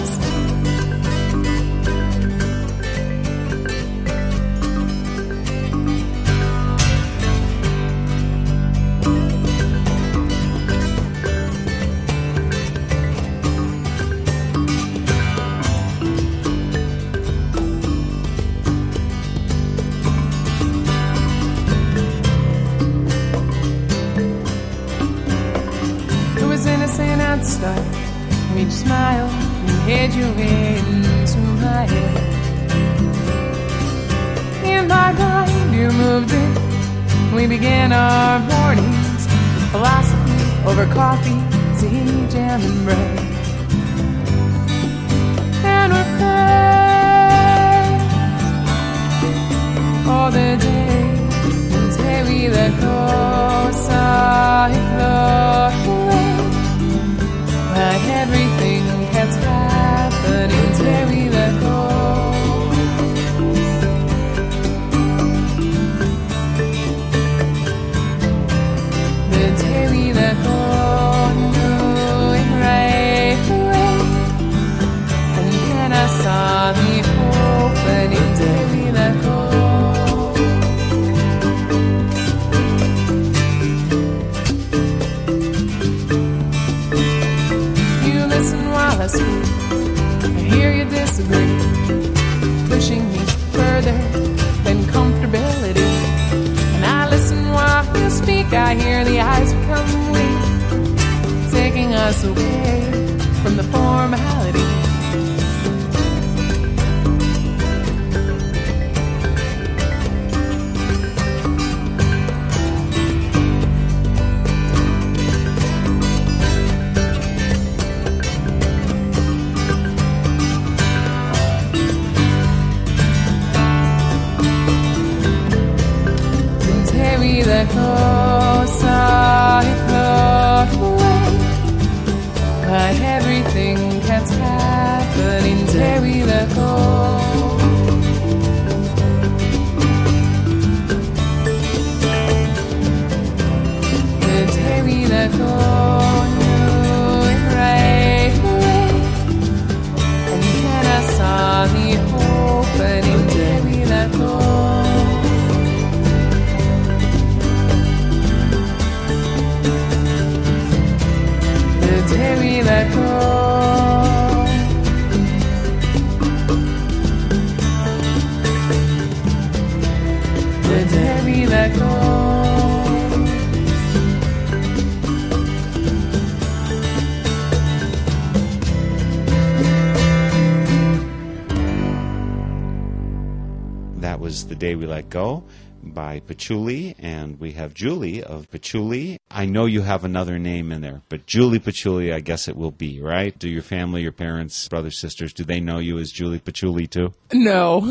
Patchouli, 186.29 186.95
and 186.99 187.41
we 187.41 187.53
have 187.53 187.75
Julie 187.75 188.23
of 188.23 188.51
Patchouli. 188.51 189.19
I 189.31 189.47
know 189.47 189.65
you 189.65 189.81
have 189.81 190.05
another 190.05 190.39
name 190.39 190.71
in 190.71 190.83
there, 190.83 191.03
but 191.09 191.27
Julie 191.27 191.59
Patchouli, 191.59 192.13
I 192.13 192.21
guess 192.21 192.47
it 192.47 192.57
will 192.57 192.71
be, 192.71 193.01
right? 193.01 193.37
Do 193.37 193.49
your 193.49 193.63
family, 193.63 194.03
your 194.03 194.13
parents, 194.13 194.69
brothers, 194.69 194.99
sisters, 194.99 195.33
do 195.33 195.43
they 195.43 195.59
know 195.59 195.79
you 195.79 195.99
as 195.99 196.13
Julie 196.13 196.39
Patchouli 196.39 196.87
too? 196.87 197.15
No. 197.33 197.81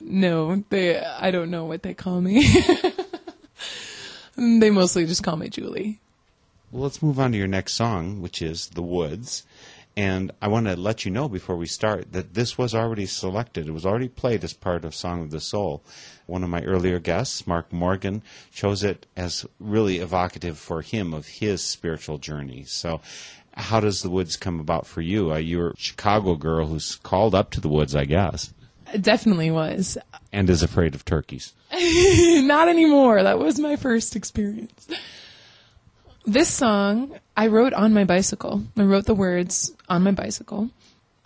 no, 0.00 0.62
they 0.68 1.00
I 1.00 1.30
don't 1.30 1.50
know 1.50 1.64
what 1.64 1.82
they 1.82 1.94
call 1.94 2.20
me. 2.20 2.46
they 4.36 4.70
mostly 4.70 5.06
just 5.06 5.24
call 5.24 5.36
me 5.36 5.48
Julie. 5.48 5.98
Well, 6.70 6.84
let's 6.84 7.02
move 7.02 7.18
on 7.18 7.32
to 7.32 7.38
your 7.38 7.48
next 7.48 7.74
song, 7.74 8.22
which 8.22 8.40
is 8.40 8.68
The 8.68 8.82
Woods. 8.82 9.44
And 9.96 10.32
I 10.40 10.48
want 10.48 10.66
to 10.66 10.76
let 10.76 11.04
you 11.04 11.10
know 11.10 11.28
before 11.28 11.56
we 11.56 11.66
start 11.66 12.12
that 12.12 12.32
this 12.32 12.56
was 12.56 12.74
already 12.74 13.04
selected. 13.04 13.68
It 13.68 13.72
was 13.72 13.84
already 13.84 14.08
played 14.08 14.42
as 14.42 14.54
part 14.54 14.84
of 14.86 14.94
Song 14.94 15.20
of 15.22 15.30
the 15.30 15.40
Soul. 15.40 15.82
One 16.26 16.42
of 16.42 16.48
my 16.48 16.62
earlier 16.62 16.98
guests, 16.98 17.46
Mark 17.46 17.70
Morgan, 17.72 18.22
chose 18.52 18.82
it 18.82 19.04
as 19.16 19.44
really 19.60 19.98
evocative 19.98 20.58
for 20.58 20.80
him 20.80 21.12
of 21.12 21.26
his 21.26 21.62
spiritual 21.62 22.16
journey. 22.16 22.64
So, 22.64 23.02
how 23.54 23.80
does 23.80 24.00
the 24.00 24.08
woods 24.08 24.38
come 24.38 24.60
about 24.60 24.86
for 24.86 25.02
you? 25.02 25.30
Uh, 25.32 25.36
you're 25.36 25.70
a 25.70 25.76
Chicago 25.76 26.36
girl 26.36 26.68
who's 26.68 26.96
called 26.96 27.34
up 27.34 27.50
to 27.50 27.60
the 27.60 27.68
woods, 27.68 27.94
I 27.94 28.06
guess, 28.06 28.54
It 28.94 29.02
definitely 29.02 29.50
was. 29.50 29.98
and 30.32 30.48
is 30.48 30.62
afraid 30.62 30.94
of 30.94 31.04
turkeys. 31.04 31.52
Not 31.72 32.68
anymore. 32.68 33.22
That 33.22 33.38
was 33.38 33.58
my 33.58 33.76
first 33.76 34.16
experience. 34.16 34.88
This 36.24 36.48
song 36.48 37.18
I 37.36 37.48
wrote 37.48 37.72
on 37.72 37.92
my 37.92 38.04
bicycle. 38.04 38.62
I 38.76 38.82
wrote 38.82 39.06
the 39.06 39.14
words 39.14 39.74
on 39.88 40.04
my 40.04 40.12
bicycle. 40.12 40.70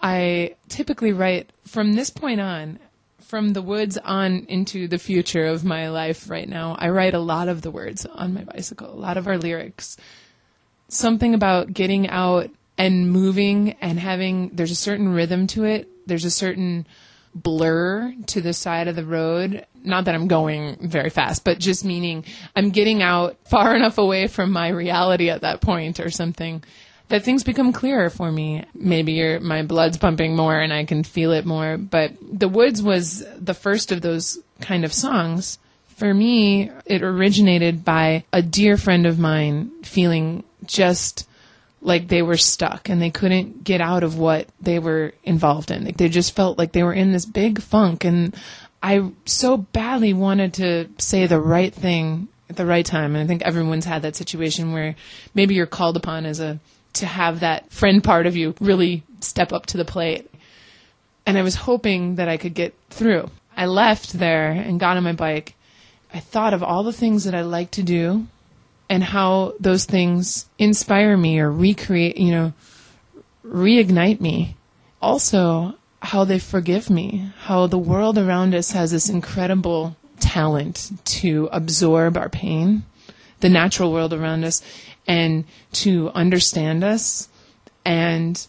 I 0.00 0.56
typically 0.70 1.12
write 1.12 1.50
from 1.66 1.92
this 1.92 2.08
point 2.08 2.40
on, 2.40 2.78
from 3.20 3.52
the 3.52 3.60
woods 3.60 3.98
on 3.98 4.46
into 4.48 4.88
the 4.88 4.98
future 4.98 5.46
of 5.46 5.64
my 5.64 5.90
life 5.90 6.30
right 6.30 6.48
now. 6.48 6.76
I 6.78 6.88
write 6.88 7.12
a 7.12 7.18
lot 7.18 7.48
of 7.48 7.60
the 7.60 7.70
words 7.70 8.06
on 8.06 8.32
my 8.32 8.44
bicycle, 8.44 8.90
a 8.90 8.96
lot 8.96 9.18
of 9.18 9.26
our 9.26 9.36
lyrics. 9.36 9.98
Something 10.88 11.34
about 11.34 11.74
getting 11.74 12.08
out 12.08 12.48
and 12.78 13.10
moving 13.10 13.72
and 13.82 14.00
having, 14.00 14.50
there's 14.54 14.70
a 14.70 14.76
certain 14.76 15.12
rhythm 15.12 15.46
to 15.48 15.64
it. 15.64 15.88
There's 16.06 16.24
a 16.24 16.30
certain 16.30 16.86
blur 17.42 18.14
to 18.26 18.40
the 18.40 18.52
side 18.52 18.88
of 18.88 18.96
the 18.96 19.04
road. 19.04 19.66
Not 19.84 20.06
that 20.06 20.14
I'm 20.14 20.26
going 20.26 20.76
very 20.80 21.10
fast, 21.10 21.44
but 21.44 21.58
just 21.58 21.84
meaning 21.84 22.24
I'm 22.54 22.70
getting 22.70 23.02
out 23.02 23.36
far 23.44 23.76
enough 23.76 23.98
away 23.98 24.26
from 24.26 24.50
my 24.50 24.68
reality 24.68 25.30
at 25.30 25.42
that 25.42 25.60
point 25.60 26.00
or 26.00 26.10
something 26.10 26.62
that 27.08 27.22
things 27.22 27.44
become 27.44 27.72
clearer 27.72 28.10
for 28.10 28.32
me. 28.32 28.64
Maybe 28.74 29.38
my 29.38 29.62
blood's 29.62 29.98
pumping 29.98 30.34
more 30.34 30.58
and 30.58 30.72
I 30.72 30.84
can 30.84 31.04
feel 31.04 31.32
it 31.32 31.46
more. 31.46 31.76
But 31.76 32.14
The 32.20 32.48
Woods 32.48 32.82
was 32.82 33.24
the 33.36 33.54
first 33.54 33.92
of 33.92 34.00
those 34.00 34.38
kind 34.60 34.84
of 34.84 34.92
songs. 34.92 35.58
For 35.96 36.12
me, 36.12 36.70
it 36.84 37.02
originated 37.02 37.84
by 37.84 38.24
a 38.32 38.42
dear 38.42 38.76
friend 38.76 39.06
of 39.06 39.18
mine 39.18 39.70
feeling 39.82 40.42
just 40.64 41.28
like 41.86 42.08
they 42.08 42.20
were 42.20 42.36
stuck 42.36 42.88
and 42.88 43.00
they 43.00 43.10
couldn't 43.10 43.62
get 43.62 43.80
out 43.80 44.02
of 44.02 44.18
what 44.18 44.48
they 44.60 44.80
were 44.80 45.12
involved 45.22 45.70
in. 45.70 45.84
Like 45.84 45.96
they 45.96 46.08
just 46.08 46.34
felt 46.34 46.58
like 46.58 46.72
they 46.72 46.82
were 46.82 46.92
in 46.92 47.12
this 47.12 47.24
big 47.24 47.62
funk 47.62 48.04
and 48.04 48.34
I 48.82 49.12
so 49.24 49.56
badly 49.56 50.12
wanted 50.12 50.54
to 50.54 50.88
say 50.98 51.26
the 51.26 51.40
right 51.40 51.72
thing 51.72 52.26
at 52.50 52.56
the 52.56 52.66
right 52.66 52.84
time. 52.84 53.14
And 53.14 53.22
I 53.22 53.26
think 53.26 53.42
everyone's 53.42 53.84
had 53.84 54.02
that 54.02 54.16
situation 54.16 54.72
where 54.72 54.96
maybe 55.32 55.54
you're 55.54 55.66
called 55.66 55.96
upon 55.96 56.26
as 56.26 56.40
a 56.40 56.58
to 56.94 57.06
have 57.06 57.40
that 57.40 57.70
friend 57.70 58.02
part 58.02 58.26
of 58.26 58.36
you 58.36 58.54
really 58.60 59.04
step 59.20 59.52
up 59.52 59.66
to 59.66 59.76
the 59.76 59.84
plate. 59.84 60.28
And 61.24 61.38
I 61.38 61.42
was 61.42 61.54
hoping 61.54 62.16
that 62.16 62.28
I 62.28 62.36
could 62.36 62.54
get 62.54 62.74
through. 62.90 63.30
I 63.56 63.66
left 63.66 64.12
there 64.12 64.50
and 64.50 64.80
got 64.80 64.96
on 64.96 65.04
my 65.04 65.12
bike. 65.12 65.54
I 66.12 66.18
thought 66.18 66.54
of 66.54 66.62
all 66.62 66.82
the 66.82 66.92
things 66.92 67.24
that 67.24 67.34
I 67.34 67.42
like 67.42 67.70
to 67.72 67.82
do 67.82 68.26
and 68.88 69.02
how 69.02 69.54
those 69.58 69.84
things 69.84 70.48
inspire 70.58 71.16
me 71.16 71.38
or 71.38 71.50
recreate, 71.50 72.16
you 72.16 72.30
know, 72.30 72.52
reignite 73.44 74.20
me. 74.20 74.56
Also, 75.02 75.74
how 76.00 76.24
they 76.24 76.38
forgive 76.38 76.88
me, 76.88 77.30
how 77.40 77.66
the 77.66 77.78
world 77.78 78.18
around 78.18 78.54
us 78.54 78.72
has 78.72 78.90
this 78.90 79.08
incredible 79.08 79.96
talent 80.20 80.92
to 81.04 81.48
absorb 81.52 82.16
our 82.16 82.28
pain, 82.28 82.84
the 83.40 83.48
natural 83.48 83.92
world 83.92 84.12
around 84.12 84.44
us, 84.44 84.62
and 85.06 85.44
to 85.72 86.10
understand 86.10 86.82
us 86.82 87.28
and 87.84 88.46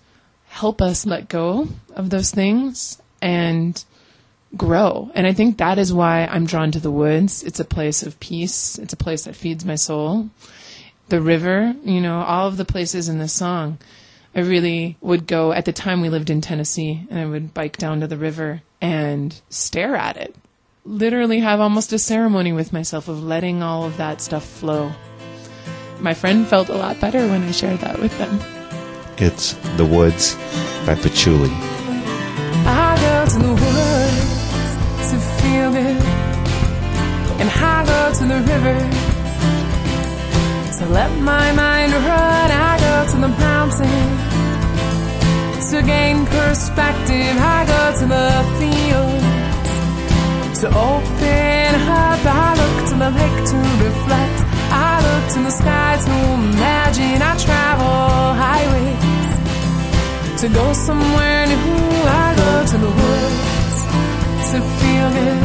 help 0.47 0.81
us 0.81 1.05
let 1.05 1.29
go 1.29 1.67
of 1.95 2.09
those 2.09 2.31
things 2.31 3.01
and 3.21 3.83
grow. 4.55 5.11
And 5.13 5.27
I 5.27 5.33
think 5.33 5.57
that 5.57 5.77
is 5.77 5.93
why 5.93 6.25
I'm 6.25 6.45
drawn 6.45 6.71
to 6.71 6.79
the 6.79 6.91
woods. 6.91 7.43
It's 7.43 7.59
a 7.59 7.65
place 7.65 8.03
of 8.03 8.19
peace. 8.19 8.77
It's 8.77 8.93
a 8.93 8.97
place 8.97 9.25
that 9.25 9.35
feeds 9.35 9.65
my 9.65 9.75
soul. 9.75 10.29
The 11.09 11.21
river, 11.21 11.75
you 11.83 12.01
know, 12.01 12.21
all 12.21 12.47
of 12.47 12.57
the 12.57 12.65
places 12.65 13.09
in 13.09 13.19
the 13.19 13.27
song. 13.27 13.77
I 14.35 14.41
really 14.41 14.97
would 15.01 15.25
go 15.25 15.51
at 15.51 15.65
the 15.65 15.73
time 15.73 16.01
we 16.01 16.09
lived 16.09 16.29
in 16.29 16.41
Tennessee 16.41 17.07
and 17.09 17.19
I 17.19 17.25
would 17.25 17.53
bike 17.53 17.77
down 17.77 18.01
to 18.01 18.07
the 18.07 18.17
river 18.17 18.61
and 18.81 19.39
stare 19.49 19.95
at 19.95 20.17
it. 20.17 20.35
Literally 20.85 21.39
have 21.39 21.59
almost 21.59 21.91
a 21.91 21.99
ceremony 21.99 22.53
with 22.53 22.71
myself 22.71 23.07
of 23.07 23.23
letting 23.23 23.63
all 23.63 23.83
of 23.83 23.97
that 23.97 24.21
stuff 24.21 24.45
flow. 24.45 24.91
My 25.99 26.13
friend 26.13 26.47
felt 26.47 26.69
a 26.69 26.75
lot 26.75 26.99
better 27.01 27.27
when 27.27 27.43
I 27.43 27.51
shared 27.51 27.79
that 27.79 27.99
with 27.99 28.15
them. 28.19 28.39
It's 29.17 29.53
The 29.77 29.85
Woods 29.85 30.35
by 30.85 30.93
Patchouli. 30.93 31.49
I 32.69 32.97
go 33.01 33.31
to 33.31 33.39
the 33.39 33.53
woods 33.53 34.36
and 35.59 37.49
I 37.49 37.83
go 37.85 38.13
to 38.19 38.25
the 38.25 38.39
river 38.51 38.77
to 40.77 40.85
let 40.93 41.11
my 41.19 41.51
mind 41.53 41.93
run. 41.93 42.51
I 42.51 42.77
go 42.85 42.95
to 43.11 43.17
the 43.25 43.27
mountain 43.27 44.17
to 45.69 45.81
gain 45.81 46.25
perspective. 46.25 47.35
I 47.55 47.65
go 47.73 47.83
to 47.99 48.05
the 48.05 48.29
fields 48.57 49.25
to 50.61 50.67
open 50.67 51.75
up. 51.89 52.21
I 52.23 52.53
look 52.61 52.77
to 52.89 52.95
the 53.03 53.09
lake 53.19 53.39
to 53.51 53.57
reflect. 53.85 54.39
I 54.69 55.01
look 55.07 55.23
to 55.33 55.39
the 55.47 55.51
sky 55.51 55.97
to 56.05 56.11
imagine. 56.39 57.21
I 57.21 57.33
travel 57.45 58.33
highways 58.45 59.29
to 60.41 60.47
go 60.49 60.73
somewhere 60.73 61.47
new. 61.47 61.55
I 62.05 62.35
go 62.41 62.65
to 62.71 62.77
the 62.77 62.91
woods 63.01 63.46
to 64.51 64.61
feel 64.61 65.09
good, 65.11 65.43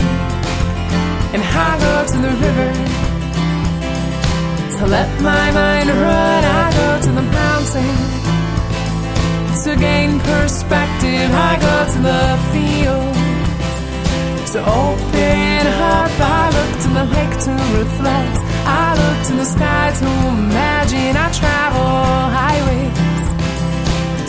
and 1.34 1.42
I 1.42 1.70
go 1.86 1.94
to 2.12 2.18
the 2.26 2.32
river 2.46 2.72
to 4.78 4.82
let 4.86 5.10
my 5.20 5.50
mind 5.50 5.88
run. 5.88 6.44
I 6.44 6.66
go 6.80 6.88
to 7.06 7.10
the 7.18 7.26
mountain 7.40 7.96
to 9.64 9.70
gain 9.76 10.20
perspective. 10.20 11.30
I 11.50 11.52
go 11.66 11.76
to 11.94 11.98
the 12.10 12.22
field 12.52 13.14
to 14.52 14.58
open 14.84 15.66
up. 15.96 16.12
I 16.20 16.42
look 16.56 16.72
to 16.84 16.88
the 16.98 17.04
lake 17.16 17.36
to 17.46 17.52
reflect. 17.80 18.38
I 18.64 18.86
look 19.02 19.18
to 19.28 19.32
the 19.40 19.46
sky 19.54 19.86
to 19.98 20.06
imagine. 20.36 21.16
I 21.16 21.28
travel 21.40 21.90
highways 22.38 23.02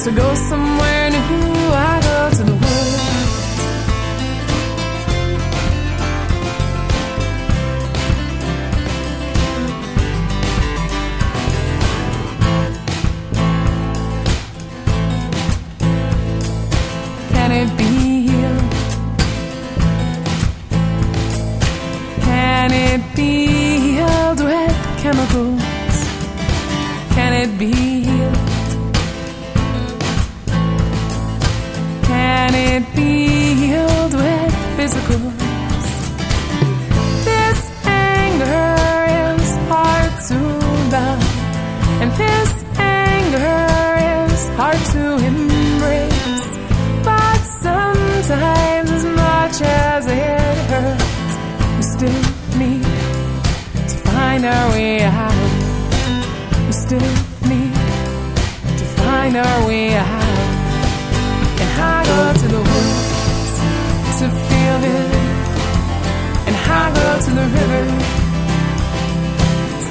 to 0.03 0.09
go 0.11 0.33
somewhere 0.33 1.02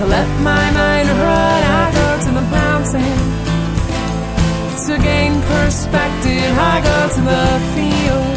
to 0.02 0.08
let 0.08 0.28
my 0.40 0.66
mind 0.80 1.08
run. 1.08 1.62
I 1.80 1.84
go 2.00 2.08
to 2.26 2.30
the 2.38 2.46
mountain 2.60 3.18
to 4.84 4.92
gain 5.08 5.32
perspective. 5.52 6.52
I 6.72 6.76
go 6.90 6.98
to 7.16 7.20
the 7.32 7.46
field 7.72 8.36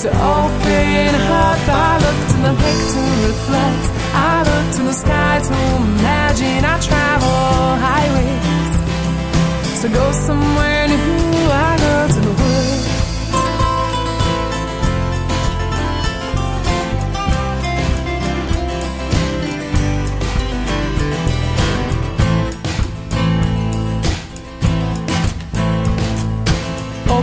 to 0.00 0.08
open 0.36 1.10
up. 1.44 1.60
I 1.68 1.92
look 2.04 2.18
to 2.32 2.36
the 2.46 2.52
lake 2.62 2.84
to 2.94 3.02
reflect. 3.28 3.84
I 4.30 4.34
look 4.48 4.66
to 4.76 4.82
the 4.90 4.96
sky 5.02 5.34
to 5.48 5.56
imagine. 5.82 6.62
I 6.72 6.76
travel 6.88 7.38
highways 7.86 8.72
to 9.82 9.86
go 9.98 10.04
somewhere 10.12 10.84
new. 10.88 11.52
I 11.68 11.70
go 11.84 11.94
to 12.14 12.20
the 12.26 12.34
woods. 12.42 12.77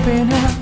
Open 0.05 0.31
up. 0.33 0.54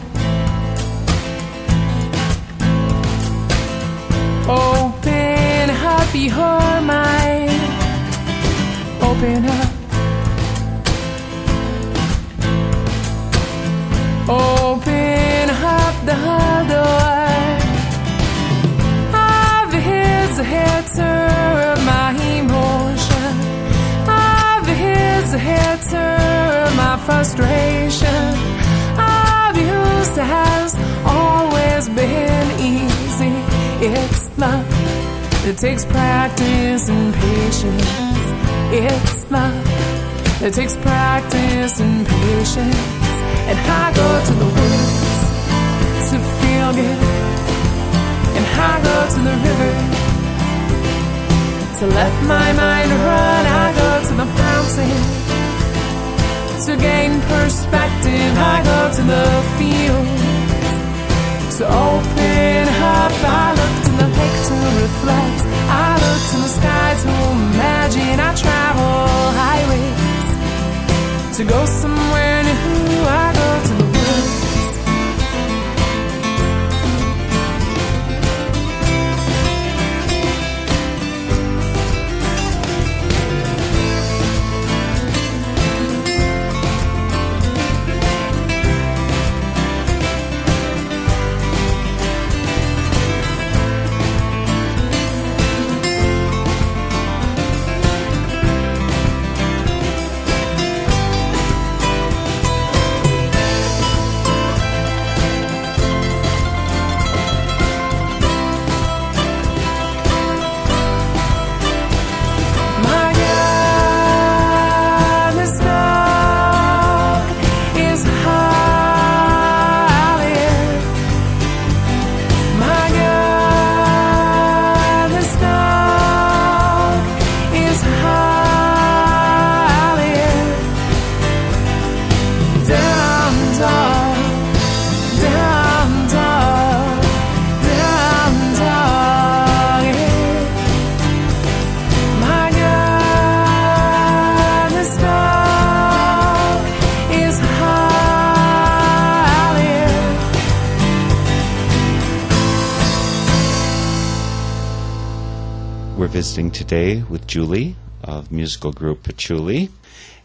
Today 156.73 157.03
with 157.07 157.27
Julie 157.27 157.75
of 158.03 158.31
musical 158.31 158.71
group 158.71 159.03
Patchouli. 159.03 159.69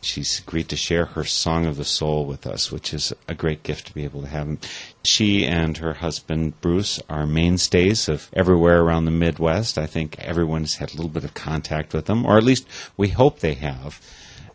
She's 0.00 0.38
agreed 0.38 0.70
to 0.70 0.76
share 0.76 1.04
her 1.04 1.22
Song 1.22 1.66
of 1.66 1.76
the 1.76 1.84
Soul 1.84 2.24
with 2.24 2.46
us, 2.46 2.72
which 2.72 2.94
is 2.94 3.12
a 3.28 3.34
great 3.34 3.62
gift 3.62 3.88
to 3.88 3.92
be 3.92 4.04
able 4.04 4.22
to 4.22 4.28
have. 4.28 4.56
She 5.04 5.44
and 5.44 5.76
her 5.76 5.92
husband 5.92 6.58
Bruce 6.62 7.02
are 7.10 7.26
mainstays 7.26 8.08
of 8.08 8.30
everywhere 8.32 8.80
around 8.80 9.04
the 9.04 9.10
Midwest. 9.10 9.76
I 9.76 9.84
think 9.84 10.18
everyone's 10.20 10.76
had 10.76 10.88
a 10.88 10.96
little 10.96 11.10
bit 11.10 11.24
of 11.24 11.34
contact 11.34 11.92
with 11.92 12.06
them, 12.06 12.24
or 12.24 12.38
at 12.38 12.44
least 12.44 12.66
we 12.96 13.08
hope 13.08 13.40
they 13.40 13.52
have. 13.52 14.00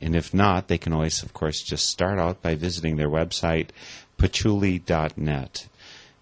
And 0.02 0.16
if 0.16 0.34
not, 0.34 0.70
they 0.70 0.80
can 0.80 0.94
always, 0.94 1.22
of 1.22 1.34
course, 1.34 1.62
just 1.62 1.92
start 1.92 2.18
out 2.18 2.42
by 2.42 2.56
visiting 2.56 2.96
their 2.96 3.08
website, 3.08 3.70
patchouli.net. 4.18 5.68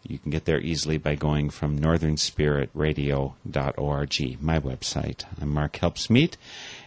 You 0.03 0.17
can 0.17 0.31
get 0.31 0.45
there 0.45 0.59
easily 0.59 0.97
by 0.97 1.15
going 1.15 1.51
from 1.51 1.79
northernspiritradio.org, 1.79 4.41
my 4.41 4.59
website. 4.59 5.25
I'm 5.39 5.49
Mark 5.49 5.73
Helpsmeet. 5.73 6.37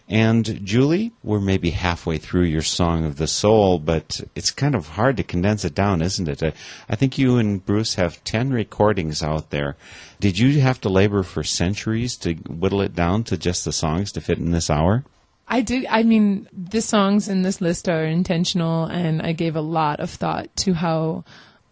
And 0.07 0.63
Julie, 0.63 1.13
we're 1.23 1.39
maybe 1.39 1.71
halfway 1.71 2.17
through 2.17 2.43
your 2.43 2.61
Song 2.61 3.05
of 3.05 3.17
the 3.17 3.27
Soul, 3.27 3.79
but 3.79 4.21
it's 4.35 4.51
kind 4.51 4.75
of 4.75 4.89
hard 4.89 5.17
to 5.17 5.23
condense 5.23 5.65
it 5.65 5.73
down, 5.73 6.01
isn't 6.01 6.27
it? 6.27 6.43
I, 6.43 6.53
I 6.89 6.95
think 6.95 7.17
you 7.17 7.37
and 7.37 7.65
Bruce 7.65 7.95
have 7.95 8.23
10 8.25 8.51
recordings 8.51 9.23
out 9.23 9.49
there. 9.49 9.75
Did 10.19 10.37
you 10.37 10.61
have 10.61 10.79
to 10.81 10.89
labor 10.89 11.23
for 11.23 11.43
centuries 11.43 12.15
to 12.17 12.33
whittle 12.33 12.81
it 12.81 12.95
down 12.95 13.23
to 13.25 13.37
just 13.37 13.65
the 13.65 13.71
songs 13.71 14.11
to 14.11 14.21
fit 14.21 14.37
in 14.37 14.51
this 14.51 14.69
hour? 14.69 15.03
I 15.47 15.61
did. 15.61 15.85
I 15.89 16.03
mean, 16.03 16.47
the 16.51 16.81
songs 16.81 17.27
in 17.27 17.43
this 17.43 17.61
list 17.61 17.87
are 17.87 18.03
intentional, 18.03 18.85
and 18.85 19.21
I 19.21 19.31
gave 19.31 19.55
a 19.55 19.61
lot 19.61 19.99
of 19.99 20.09
thought 20.09 20.55
to 20.57 20.73
how 20.73 21.23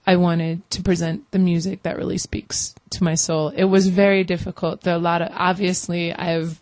I 0.06 0.18
wanted 0.18 0.70
to 0.72 0.82
present 0.82 1.30
the 1.32 1.40
music 1.40 1.84
that 1.84 1.98
really 1.98 2.18
speaks 2.18 2.76
to 2.92 3.04
my 3.04 3.16
soul. 3.16 3.50
It 3.50 3.66
was 3.66 3.88
very 3.88 4.24
difficult. 4.24 4.82
There 4.82 4.94
are 4.94 4.98
a 4.98 5.00
lot 5.00 5.22
of 5.22 5.30
obviously 5.34 6.14
I 6.14 6.26
have 6.26 6.60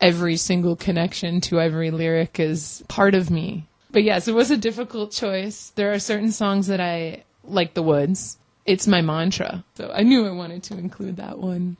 every 0.00 0.36
single 0.36 0.76
connection 0.76 1.40
to 1.42 1.60
every 1.60 1.90
lyric 1.90 2.40
is 2.40 2.82
part 2.88 3.14
of 3.14 3.30
me. 3.30 3.66
But 3.90 4.02
yes, 4.02 4.26
it 4.26 4.34
was 4.34 4.50
a 4.50 4.56
difficult 4.56 5.12
choice. 5.12 5.72
There 5.76 5.92
are 5.92 6.00
certain 6.00 6.32
songs 6.32 6.66
that 6.66 6.80
I 6.80 7.22
like 7.44 7.74
the 7.74 7.82
woods. 7.82 8.38
It's 8.66 8.86
my 8.86 9.02
mantra. 9.02 9.64
So 9.76 9.92
I 9.94 10.02
knew 10.02 10.26
I 10.26 10.32
wanted 10.32 10.64
to 10.64 10.74
include 10.74 11.16
that 11.18 11.38
one. 11.38 11.76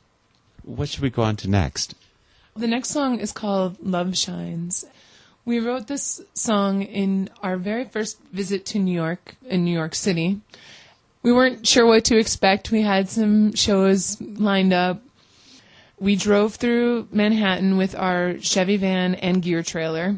What 0.63 0.89
should 0.89 1.03
we 1.03 1.11
go 1.11 1.23
on 1.23 1.37
to 1.37 1.51
next? 1.51 1.95
The 2.57 2.69
next 2.69 2.91
song 2.91 3.19
is 3.19 3.33
called 3.33 3.77
Love 3.83 4.17
Shines. 4.17 4.85
We 5.45 5.59
wrote 5.59 5.89
this 5.89 6.23
song 6.35 6.83
in 6.83 7.29
our 7.43 7.57
very 7.57 7.85
first 7.85 8.19
visit 8.33 8.65
to 8.67 8.79
New 8.79 8.95
York, 8.95 9.35
in 9.45 9.65
New 9.65 9.75
York 9.75 9.95
City. 9.95 10.41
We 11.25 11.33
weren't 11.33 11.67
sure 11.67 11.87
what 11.87 12.05
to 12.05 12.19
expect. 12.19 12.71
We 12.71 12.83
had 12.83 13.09
some 13.09 13.55
shows 13.55 14.21
lined 14.21 14.75
up. 14.75 15.01
We 15.99 16.17
drove 16.17 16.57
through 16.57 17.09
Manhattan 17.11 17.79
with 17.79 17.95
our 17.95 18.39
Chevy 18.41 18.77
van 18.77 19.15
and 19.15 19.41
gear 19.41 19.63
trailer, 19.63 20.17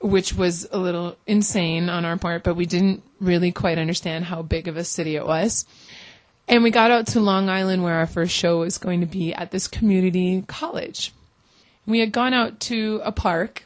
which 0.00 0.32
was 0.32 0.66
a 0.72 0.78
little 0.78 1.14
insane 1.26 1.90
on 1.90 2.06
our 2.06 2.16
part, 2.16 2.42
but 2.42 2.54
we 2.54 2.64
didn't 2.64 3.02
really 3.20 3.52
quite 3.52 3.76
understand 3.76 4.24
how 4.24 4.40
big 4.40 4.66
of 4.66 4.78
a 4.78 4.84
city 4.84 5.14
it 5.14 5.26
was. 5.26 5.66
And 6.48 6.62
we 6.62 6.70
got 6.70 6.90
out 6.90 7.08
to 7.08 7.20
Long 7.20 7.50
Island 7.50 7.82
where 7.82 7.96
our 7.96 8.06
first 8.06 8.34
show 8.34 8.60
was 8.60 8.78
going 8.78 9.00
to 9.00 9.06
be 9.06 9.34
at 9.34 9.50
this 9.50 9.68
community 9.68 10.42
college. 10.48 11.12
We 11.84 12.00
had 12.00 12.12
gone 12.12 12.32
out 12.32 12.60
to 12.60 13.02
a 13.04 13.12
park 13.12 13.64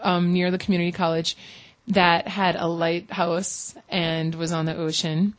um, 0.00 0.32
near 0.32 0.52
the 0.52 0.58
community 0.58 0.92
college 0.92 1.36
that 1.88 2.28
had 2.28 2.54
a 2.54 2.68
lighthouse 2.68 3.74
and 3.88 4.36
was 4.36 4.52
on 4.52 4.66
the 4.66 4.76
ocean. 4.76 5.34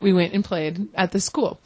We 0.00 0.12
went 0.12 0.34
and 0.34 0.44
played 0.44 0.88
at 0.94 1.12
the 1.12 1.20
school. 1.20 1.60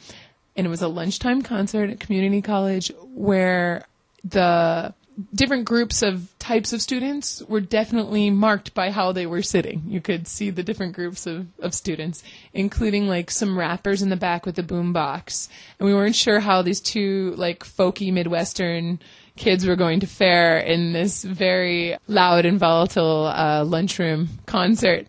And 0.55 0.67
it 0.67 0.69
was 0.69 0.81
a 0.81 0.87
lunchtime 0.87 1.41
concert 1.41 1.89
at 1.89 1.99
community 1.99 2.41
college 2.41 2.91
where 3.13 3.85
the 4.23 4.93
different 5.33 5.65
groups 5.65 6.01
of 6.01 6.33
types 6.39 6.73
of 6.73 6.81
students 6.81 7.41
were 7.47 7.59
definitely 7.59 8.29
marked 8.29 8.73
by 8.73 8.91
how 8.91 9.11
they 9.11 9.25
were 9.25 9.41
sitting. 9.41 9.83
You 9.87 10.01
could 10.01 10.27
see 10.27 10.49
the 10.49 10.63
different 10.63 10.93
groups 10.93 11.25
of, 11.27 11.47
of 11.59 11.73
students, 11.73 12.23
including 12.53 13.07
like 13.07 13.29
some 13.29 13.57
rappers 13.57 14.01
in 14.01 14.09
the 14.09 14.15
back 14.15 14.45
with 14.45 14.55
the 14.55 14.63
boom 14.63 14.93
box. 14.93 15.49
And 15.79 15.87
we 15.87 15.93
weren't 15.93 16.15
sure 16.15 16.39
how 16.39 16.61
these 16.61 16.79
two 16.81 17.33
like 17.37 17.63
folky 17.63 18.11
Midwestern 18.11 18.99
kids 19.35 19.65
were 19.65 19.75
going 19.75 20.01
to 20.01 20.07
fare 20.07 20.59
in 20.59 20.93
this 20.93 21.23
very 21.23 21.97
loud 22.07 22.45
and 22.45 22.59
volatile 22.59 23.25
uh, 23.27 23.63
lunchroom 23.63 24.29
concert. 24.45 25.07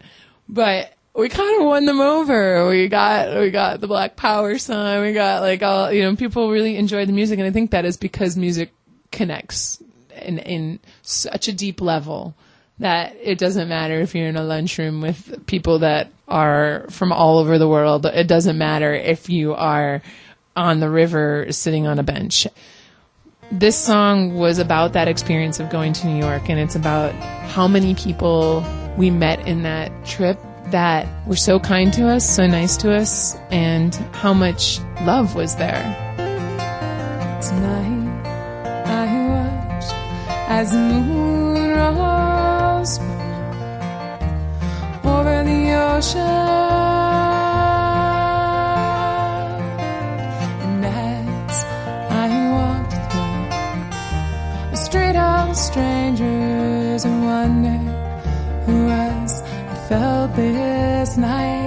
But 0.48 0.92
we 1.14 1.28
kind 1.28 1.60
of 1.60 1.66
won 1.66 1.84
them 1.84 2.00
over. 2.00 2.68
We 2.68 2.88
got 2.88 3.38
we 3.38 3.50
got 3.50 3.80
the 3.80 3.86
Black 3.86 4.16
Power 4.16 4.58
sign. 4.58 5.02
We 5.02 5.12
got 5.12 5.42
like 5.42 5.62
all 5.62 5.92
you 5.92 6.02
know. 6.02 6.16
People 6.16 6.50
really 6.50 6.76
enjoyed 6.76 7.08
the 7.08 7.12
music, 7.12 7.38
and 7.38 7.46
I 7.46 7.50
think 7.50 7.70
that 7.72 7.84
is 7.84 7.96
because 7.96 8.36
music 8.36 8.72
connects 9.10 9.82
in 10.22 10.38
in 10.38 10.80
such 11.02 11.48
a 11.48 11.52
deep 11.52 11.80
level 11.80 12.34
that 12.78 13.14
it 13.20 13.38
doesn't 13.38 13.68
matter 13.68 14.00
if 14.00 14.14
you're 14.14 14.28
in 14.28 14.36
a 14.36 14.42
lunchroom 14.42 15.00
with 15.00 15.46
people 15.46 15.80
that 15.80 16.10
are 16.26 16.86
from 16.88 17.12
all 17.12 17.38
over 17.38 17.58
the 17.58 17.68
world. 17.68 18.06
It 18.06 18.26
doesn't 18.26 18.56
matter 18.56 18.94
if 18.94 19.28
you 19.28 19.54
are 19.54 20.02
on 20.56 20.80
the 20.80 20.88
river 20.88 21.46
sitting 21.50 21.86
on 21.86 21.98
a 21.98 22.02
bench. 22.02 22.46
This 23.50 23.76
song 23.76 24.34
was 24.34 24.58
about 24.58 24.94
that 24.94 25.08
experience 25.08 25.60
of 25.60 25.68
going 25.68 25.92
to 25.92 26.06
New 26.06 26.18
York, 26.18 26.48
and 26.48 26.58
it's 26.58 26.74
about 26.74 27.12
how 27.50 27.68
many 27.68 27.94
people 27.94 28.64
we 28.96 29.10
met 29.10 29.46
in 29.46 29.62
that 29.64 30.06
trip 30.06 30.38
that 30.72 31.06
were 31.26 31.36
so 31.36 31.60
kind 31.60 31.92
to 31.92 32.08
us, 32.08 32.28
so 32.28 32.46
nice 32.46 32.76
to 32.78 32.92
us, 32.92 33.36
and 33.50 33.94
how 34.12 34.34
much 34.34 34.80
love 35.02 35.34
was 35.34 35.54
there. 35.56 35.82
Tonight 37.40 38.26
I 38.86 39.06
watched 39.28 39.94
as 40.48 40.72
the 40.72 40.78
moon 40.78 41.70
rose 41.76 42.98
over 45.04 45.44
the 45.44 45.72
ocean, 45.72 46.20
and 50.62 50.84
as 50.84 51.64
I 52.10 52.28
walked 52.56 52.92
through 53.12 54.70
the 54.70 54.76
street 54.76 55.16
of 55.16 55.54
strangers 55.56 57.04
and 57.04 57.24
I 57.28 57.91
felt 59.93 60.34
this 60.36 61.18
night. 61.18 61.61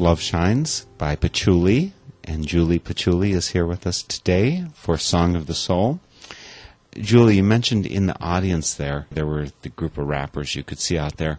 Love 0.00 0.20
Shines 0.20 0.86
by 0.96 1.16
Patchouli, 1.16 1.92
and 2.22 2.46
Julie 2.46 2.78
Patchouli 2.78 3.32
is 3.32 3.48
here 3.48 3.66
with 3.66 3.86
us 3.86 4.02
today 4.02 4.66
for 4.74 4.96
Song 4.96 5.34
of 5.34 5.46
the 5.46 5.54
Soul. 5.54 5.98
Julie, 6.94 7.36
you 7.36 7.42
mentioned 7.42 7.84
in 7.84 8.06
the 8.06 8.20
audience 8.20 8.74
there, 8.74 9.06
there 9.10 9.26
were 9.26 9.48
the 9.62 9.68
group 9.70 9.98
of 9.98 10.06
rappers 10.06 10.54
you 10.54 10.62
could 10.62 10.78
see 10.78 10.96
out 10.96 11.16
there. 11.16 11.38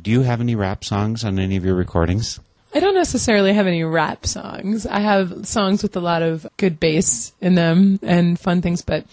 Do 0.00 0.10
you 0.10 0.22
have 0.22 0.40
any 0.40 0.54
rap 0.54 0.84
songs 0.84 1.24
on 1.24 1.38
any 1.38 1.56
of 1.56 1.64
your 1.64 1.74
recordings? 1.74 2.38
I 2.72 2.78
don't 2.78 2.94
necessarily 2.94 3.52
have 3.52 3.66
any 3.66 3.82
rap 3.82 4.24
songs. 4.24 4.86
I 4.86 5.00
have 5.00 5.46
songs 5.46 5.82
with 5.82 5.96
a 5.96 6.00
lot 6.00 6.22
of 6.22 6.46
good 6.56 6.78
bass 6.78 7.32
in 7.40 7.56
them 7.56 7.98
and 8.02 8.38
fun 8.38 8.62
things, 8.62 8.82
but 8.82 9.04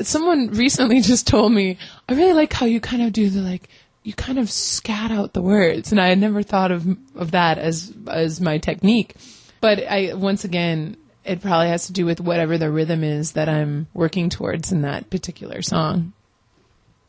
someone 0.00 0.48
recently 0.52 1.00
just 1.00 1.26
told 1.26 1.52
me, 1.52 1.76
I 2.08 2.14
really 2.14 2.32
like 2.32 2.52
how 2.52 2.66
you 2.66 2.80
kind 2.80 3.02
of 3.02 3.12
do 3.12 3.28
the 3.28 3.40
like, 3.40 3.68
you 4.04 4.12
kind 4.12 4.38
of 4.38 4.50
scat 4.50 5.10
out 5.10 5.32
the 5.32 5.42
words. 5.42 5.90
And 5.90 6.00
I 6.00 6.08
had 6.08 6.18
never 6.18 6.42
thought 6.42 6.70
of, 6.70 6.86
of 7.16 7.32
that 7.32 7.58
as, 7.58 7.92
as 8.06 8.40
my 8.40 8.58
technique. 8.58 9.16
But 9.60 9.80
I, 9.80 10.12
once 10.14 10.44
again, 10.44 10.96
it 11.24 11.40
probably 11.40 11.68
has 11.68 11.86
to 11.86 11.92
do 11.92 12.04
with 12.04 12.20
whatever 12.20 12.58
the 12.58 12.70
rhythm 12.70 13.02
is 13.02 13.32
that 13.32 13.48
I'm 13.48 13.88
working 13.94 14.28
towards 14.28 14.70
in 14.70 14.82
that 14.82 15.08
particular 15.08 15.62
song. 15.62 16.12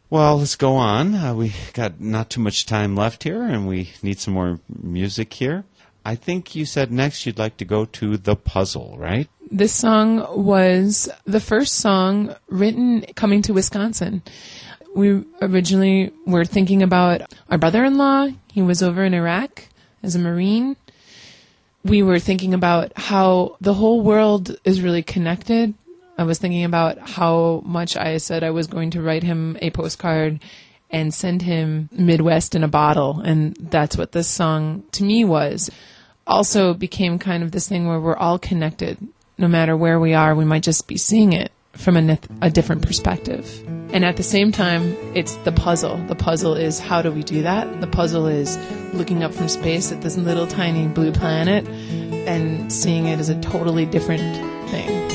Well, 0.10 0.38
let's 0.38 0.56
go 0.56 0.76
on. 0.76 1.16
Uh, 1.16 1.34
we 1.34 1.54
got 1.74 2.00
not 2.00 2.30
too 2.30 2.40
much 2.40 2.66
time 2.66 2.96
left 2.96 3.24
here, 3.24 3.42
and 3.42 3.68
we 3.68 3.92
need 4.02 4.20
some 4.20 4.34
more 4.34 4.60
music 4.70 5.34
here. 5.34 5.66
I 6.06 6.16
think 6.16 6.56
you 6.56 6.66
said 6.66 6.92
next 6.92 7.26
you'd 7.26 7.40
like 7.40 7.58
to 7.58 7.66
go 7.66 7.86
to 7.86 8.16
the 8.16 8.36
puzzle, 8.36 8.96
right? 8.98 9.28
This 9.52 9.74
song 9.74 10.26
was 10.44 11.10
the 11.26 11.40
first 11.40 11.76
song 11.76 12.36
written 12.48 13.02
coming 13.16 13.42
to 13.44 13.54
Wisconsin. 13.54 14.22
We 14.96 15.26
originally 15.42 16.14
were 16.26 16.46
thinking 16.46 16.82
about 16.82 17.22
our 17.50 17.58
brother-in-law. 17.58 18.30
He 18.54 18.62
was 18.62 18.82
over 18.82 19.04
in 19.04 19.14
Iraq 19.14 19.68
as 20.02 20.16
a 20.16 20.20
Marine. 20.20 20.78
We 21.84 22.02
were 22.02 22.18
thinking 22.18 22.54
about 22.54 22.94
how 22.96 23.58
the 23.60 23.74
whole 23.74 24.00
world 24.00 24.58
is 24.64 24.82
really 24.82 25.04
connected. 25.04 25.74
I 26.18 26.24
was 26.24 26.40
thinking 26.40 26.64
about 26.64 26.98
how 26.98 27.62
much 27.66 27.98
I 27.98 28.18
said 28.18 28.42
I 28.42 28.52
was 28.52 28.68
going 28.68 28.92
to 28.92 29.02
write 29.02 29.24
him 29.24 29.58
a 29.62 29.70
postcard 29.70 30.40
and 30.90 31.14
send 31.14 31.42
him 31.42 31.90
Midwest 31.92 32.56
in 32.56 32.64
a 32.64 32.70
bottle. 32.70 33.20
And 33.20 33.54
that's 33.60 33.98
what 33.98 34.14
this 34.14 34.30
song 34.30 34.84
to 34.94 35.04
me 35.04 35.26
was. 35.26 35.70
Also 36.26 36.74
became 36.74 37.20
kind 37.20 37.44
of 37.44 37.52
this 37.52 37.68
thing 37.68 37.86
where 37.86 38.00
we're 38.00 38.16
all 38.16 38.40
connected. 38.40 38.98
No 39.38 39.50
matter 39.50 39.76
where 39.76 40.00
we 40.00 40.14
are, 40.14 40.34
we 40.34 40.46
might 40.46 40.64
just 40.64 40.88
be 40.88 40.96
seeing 40.96 41.34
it 41.34 41.52
from 41.78 41.98
a, 41.98 42.20
a 42.42 42.50
different 42.50 42.82
perspective. 42.82 43.62
And 43.94 44.04
at 44.04 44.18
the 44.18 44.24
same 44.24 44.52
time, 44.52 44.96
it's 45.16 45.36
the 45.38 45.52
puzzle. 45.52 45.98
The 46.08 46.16
puzzle 46.16 46.56
is 46.56 46.80
how 46.80 47.02
do 47.02 47.12
we 47.12 47.24
do 47.24 47.44
that? 47.44 47.82
The 47.82 47.88
puzzle 47.88 48.28
is 48.28 48.58
looking 48.94 49.24
up 49.24 49.34
from 49.34 49.48
space 49.48 49.92
at 49.92 50.02
this 50.02 50.18
little 50.18 50.48
tiny 50.48 50.88
blue 50.88 51.12
planet 51.12 51.68
and 52.28 52.72
seeing 52.72 53.06
it 53.06 53.20
as 53.20 53.30
a 53.30 53.40
totally 53.42 53.86
different 53.86 54.22
thing. 54.70 55.08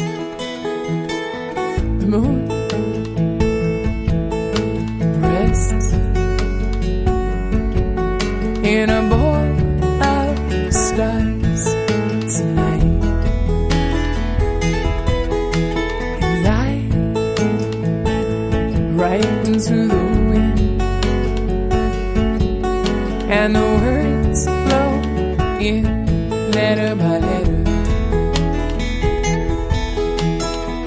The 1.98 2.06
moon 2.06 2.48
rests 5.20 5.92
in 8.64 8.88
a 8.88 9.08
bowl 9.10 9.59
Right 19.10 19.26
into 19.48 19.76
the 19.88 20.04
wind, 20.30 20.60
and 23.28 23.56
the 23.56 23.66
words 23.82 24.44
flow 24.44 24.90
in 25.58 25.82
letter 26.52 26.94
by 26.94 27.18
letter. 27.18 27.64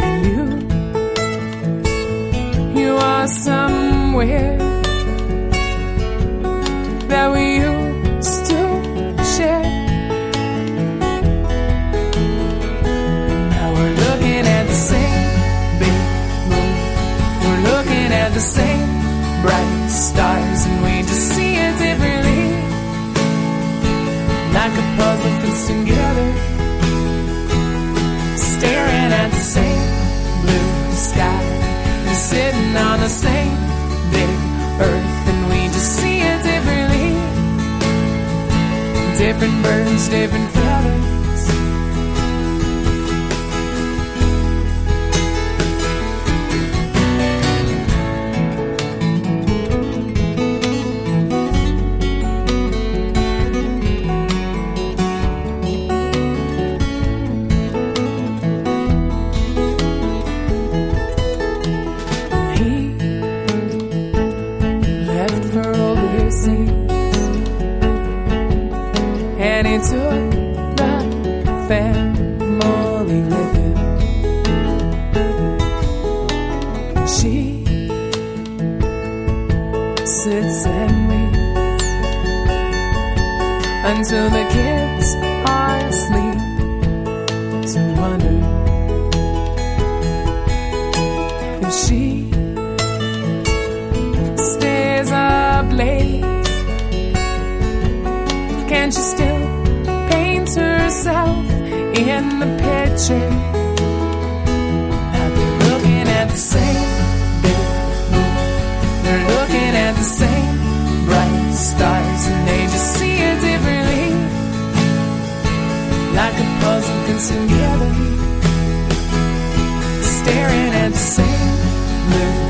And 0.07 0.19
you, 0.31 0.43
you 2.81 2.91
are 2.95 3.27
somewhere 3.27 4.57
that 7.09 7.27
we 7.33 7.42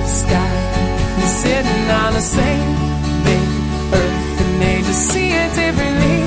sky. 0.08 0.54
And 1.20 1.30
sitting 1.41 1.86
on 2.01 2.14
the 2.14 2.22
same 2.22 2.76
big 3.28 3.47
earth 3.99 4.41
and 4.43 4.62
they 4.62 4.78
just 4.82 5.12
see 5.12 5.30
it 5.32 5.51
differently. 5.56 6.20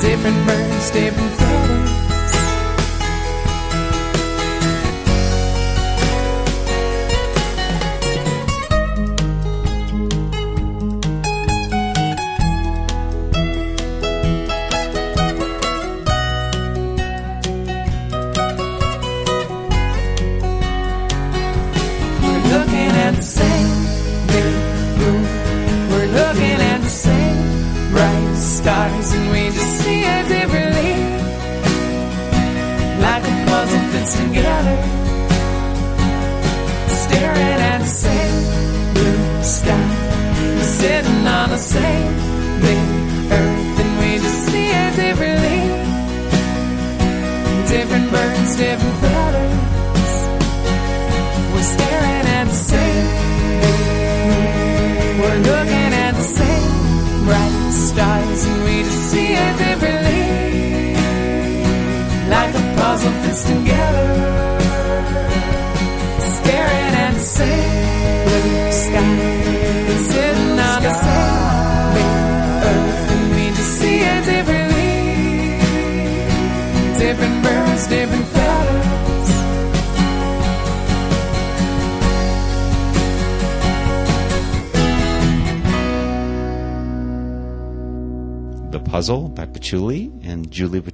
Different 0.00 0.46
birds 0.46 0.90
different 0.90 1.32
feathers 1.38 1.85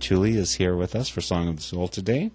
Patchouli 0.03 0.37
is 0.37 0.55
here 0.55 0.75
with 0.75 0.97
us 0.97 1.09
for 1.09 1.21
Song 1.21 1.47
of 1.47 1.55
the 1.55 1.63
Soul 1.63 1.87
today. 1.87 2.33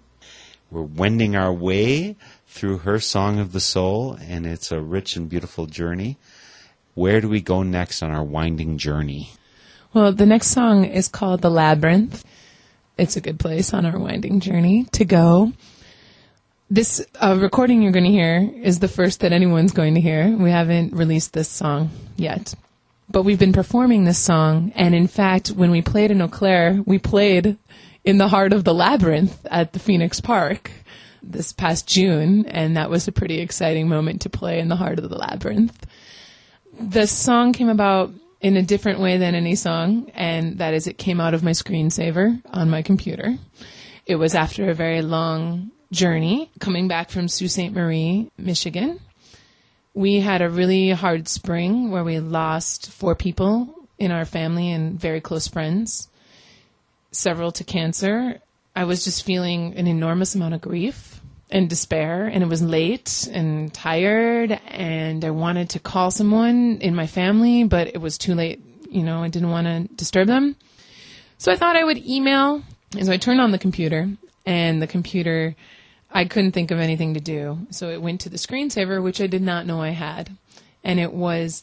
We're 0.70 0.80
wending 0.80 1.36
our 1.36 1.52
way 1.52 2.16
through 2.46 2.78
her 2.78 2.98
Song 2.98 3.38
of 3.38 3.52
the 3.52 3.60
Soul, 3.60 4.16
and 4.22 4.46
it's 4.46 4.72
a 4.72 4.80
rich 4.80 5.16
and 5.16 5.28
beautiful 5.28 5.66
journey. 5.66 6.16
Where 6.94 7.20
do 7.20 7.28
we 7.28 7.42
go 7.42 7.62
next 7.62 8.02
on 8.02 8.10
our 8.10 8.24
winding 8.24 8.78
journey? 8.78 9.32
Well, 9.92 10.12
the 10.12 10.24
next 10.24 10.46
song 10.46 10.86
is 10.86 11.08
called 11.08 11.42
The 11.42 11.50
Labyrinth. 11.50 12.24
It's 12.96 13.16
a 13.16 13.20
good 13.20 13.38
place 13.38 13.74
on 13.74 13.84
our 13.84 13.98
winding 13.98 14.40
journey 14.40 14.84
to 14.92 15.04
go. 15.04 15.52
This 16.70 17.04
uh, 17.16 17.36
recording 17.38 17.82
you're 17.82 17.92
going 17.92 18.06
to 18.06 18.10
hear 18.10 18.50
is 18.62 18.78
the 18.78 18.88
first 18.88 19.20
that 19.20 19.34
anyone's 19.34 19.72
going 19.72 19.94
to 19.94 20.00
hear. 20.00 20.34
We 20.34 20.50
haven't 20.50 20.94
released 20.94 21.34
this 21.34 21.50
song 21.50 21.90
yet. 22.16 22.54
But 23.10 23.22
we've 23.22 23.38
been 23.38 23.54
performing 23.54 24.04
this 24.04 24.18
song, 24.18 24.72
and 24.74 24.94
in 24.94 25.08
fact, 25.08 25.48
when 25.48 25.70
we 25.70 25.80
played 25.80 26.10
in 26.10 26.20
Eau 26.20 26.28
Claire, 26.28 26.82
we 26.84 26.98
played 26.98 27.56
in 28.04 28.18
the 28.18 28.28
heart 28.28 28.52
of 28.52 28.64
the 28.64 28.74
labyrinth 28.74 29.46
at 29.50 29.72
the 29.72 29.78
Phoenix 29.78 30.20
Park 30.20 30.70
this 31.22 31.52
past 31.52 31.88
June, 31.88 32.46
and 32.46 32.76
that 32.76 32.90
was 32.90 33.08
a 33.08 33.12
pretty 33.12 33.40
exciting 33.40 33.88
moment 33.88 34.22
to 34.22 34.30
play 34.30 34.60
in 34.60 34.68
the 34.68 34.76
heart 34.76 34.98
of 34.98 35.08
the 35.08 35.16
labyrinth. 35.16 35.86
The 36.78 37.06
song 37.06 37.52
came 37.52 37.68
about 37.68 38.10
in 38.40 38.56
a 38.56 38.62
different 38.62 39.00
way 39.00 39.16
than 39.16 39.34
any 39.34 39.54
song, 39.54 40.10
and 40.14 40.58
that 40.58 40.74
is 40.74 40.86
it 40.86 40.98
came 40.98 41.20
out 41.20 41.34
of 41.34 41.42
my 41.42 41.50
screensaver 41.50 42.40
on 42.52 42.70
my 42.70 42.82
computer. 42.82 43.36
It 44.06 44.16
was 44.16 44.34
after 44.34 44.70
a 44.70 44.74
very 44.74 45.02
long 45.02 45.70
journey 45.90 46.50
coming 46.60 46.88
back 46.88 47.10
from 47.10 47.28
Sault 47.28 47.50
Ste. 47.50 47.72
Marie, 47.72 48.30
Michigan. 48.38 49.00
We 49.98 50.20
had 50.20 50.42
a 50.42 50.48
really 50.48 50.90
hard 50.90 51.26
spring 51.26 51.90
where 51.90 52.04
we 52.04 52.20
lost 52.20 52.92
four 52.92 53.16
people 53.16 53.74
in 53.98 54.12
our 54.12 54.24
family 54.24 54.70
and 54.70 54.96
very 54.96 55.20
close 55.20 55.48
friends, 55.48 56.08
several 57.10 57.50
to 57.50 57.64
cancer. 57.64 58.40
I 58.76 58.84
was 58.84 59.02
just 59.02 59.26
feeling 59.26 59.74
an 59.74 59.88
enormous 59.88 60.36
amount 60.36 60.54
of 60.54 60.60
grief 60.60 61.20
and 61.50 61.68
despair, 61.68 62.26
and 62.26 62.44
it 62.44 62.46
was 62.46 62.62
late 62.62 63.28
and 63.32 63.74
tired, 63.74 64.52
and 64.68 65.24
I 65.24 65.30
wanted 65.30 65.70
to 65.70 65.80
call 65.80 66.12
someone 66.12 66.78
in 66.80 66.94
my 66.94 67.08
family, 67.08 67.64
but 67.64 67.88
it 67.88 68.00
was 68.00 68.18
too 68.18 68.36
late. 68.36 68.62
You 68.88 69.02
know, 69.02 69.24
I 69.24 69.28
didn't 69.28 69.50
want 69.50 69.66
to 69.66 69.92
disturb 69.96 70.28
them. 70.28 70.54
So 71.38 71.50
I 71.50 71.56
thought 71.56 71.74
I 71.74 71.82
would 71.82 72.06
email. 72.06 72.62
And 72.96 73.06
so 73.06 73.10
I 73.10 73.16
turned 73.16 73.40
on 73.40 73.50
the 73.50 73.58
computer, 73.58 74.08
and 74.46 74.80
the 74.80 74.86
computer 74.86 75.56
I 76.10 76.24
couldn't 76.24 76.52
think 76.52 76.70
of 76.70 76.78
anything 76.78 77.14
to 77.14 77.20
do. 77.20 77.66
So 77.70 77.90
it 77.90 78.02
went 78.02 78.20
to 78.22 78.28
the 78.28 78.38
screensaver, 78.38 79.02
which 79.02 79.20
I 79.20 79.26
did 79.26 79.42
not 79.42 79.66
know 79.66 79.80
I 79.80 79.90
had. 79.90 80.30
And 80.82 80.98
it 80.98 81.12
was 81.12 81.62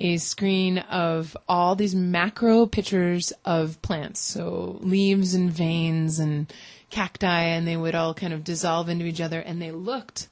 a 0.00 0.16
screen 0.18 0.78
of 0.78 1.36
all 1.48 1.74
these 1.74 1.94
macro 1.94 2.66
pictures 2.66 3.32
of 3.44 3.80
plants. 3.82 4.20
So 4.20 4.78
leaves 4.80 5.34
and 5.34 5.50
veins 5.50 6.18
and 6.18 6.52
cacti, 6.90 7.42
and 7.42 7.66
they 7.66 7.76
would 7.76 7.94
all 7.94 8.14
kind 8.14 8.32
of 8.32 8.44
dissolve 8.44 8.88
into 8.88 9.06
each 9.06 9.20
other, 9.20 9.40
and 9.40 9.60
they 9.60 9.72
looked 9.72 10.28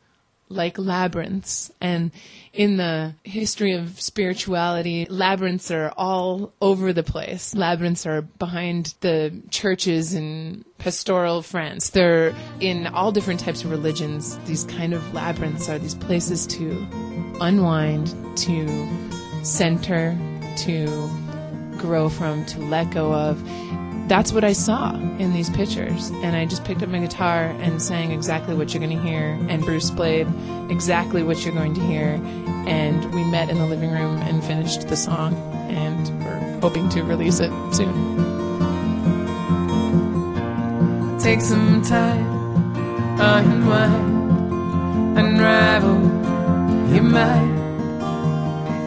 like 0.49 0.79
labyrinths. 0.79 1.73
And 1.81 2.11
in 2.53 2.77
the 2.77 3.15
history 3.25 3.73
of 3.73 4.01
spirituality, 4.01 5.07
labyrinths 5.11 5.71
are 5.71 5.93
all 5.97 6.53
over 6.61 6.93
the 6.93 7.03
place. 7.03 7.55
Labyrinths 7.55 8.07
are 8.07 8.23
behind 8.23 8.95
the 9.01 9.43
churches 9.51 10.15
in 10.15 10.65
pastoral 10.79 11.43
France. 11.43 11.91
They're 11.91 12.35
in 12.61 12.87
all 12.87 13.13
different 13.13 13.41
types 13.41 13.65
of 13.65 13.71
religions. 13.71 14.39
These 14.47 14.65
kind 14.65 14.95
of 14.95 15.15
labyrinths 15.15 15.69
are 15.69 15.79
these 15.79 15.95
places 15.95 16.47
to 16.49 16.71
unwind, 17.41 18.15
to 18.39 18.89
center, 19.43 20.17
to 20.59 21.11
grow 21.77 22.09
from, 22.09 22.45
to 22.47 22.61
let 22.61 22.91
go 22.91 23.13
of 23.13 23.43
that's 24.09 24.33
what 24.33 24.45
I 24.45 24.53
saw 24.53 24.95
in 24.95 25.33
these 25.33 25.51
pictures. 25.51 26.11
And 26.23 26.37
I 26.37 26.47
just 26.47 26.65
picked 26.65 26.83
up 26.83 26.89
my 26.89 27.01
guitar 27.01 27.47
and 27.61 27.83
sang 27.83 28.13
exactly 28.13 28.55
what 28.55 28.73
you're 28.73 28.83
going 28.83 28.97
to 28.97 29.03
hear. 29.03 29.39
And 29.49 29.65
Bruce 29.65 29.91
played 29.91 30.29
exactly 30.71 31.23
what 31.23 31.45
you're 31.45 31.55
going 31.55 31.75
to 31.75 31.81
hear. 31.81 32.21
And 32.67 33.15
we 33.15 33.25
met 33.25 33.51
in 33.51 33.59
the 33.59 33.67
living 33.67 33.91
room 33.91 34.19
and 34.19 34.43
finished 34.45 34.89
the 34.89 34.97
song. 34.97 35.35
And 35.69 36.09
we're 36.25 36.61
hoping 36.61 36.89
to 36.91 37.03
release 37.03 37.41
it 37.41 37.51
soon. 37.75 38.37
Take 41.19 41.41
some 41.41 41.83
time, 41.83 42.25
unwind, 43.21 45.19
unravel 45.19 45.99
your 46.95 47.03
mind, 47.03 47.59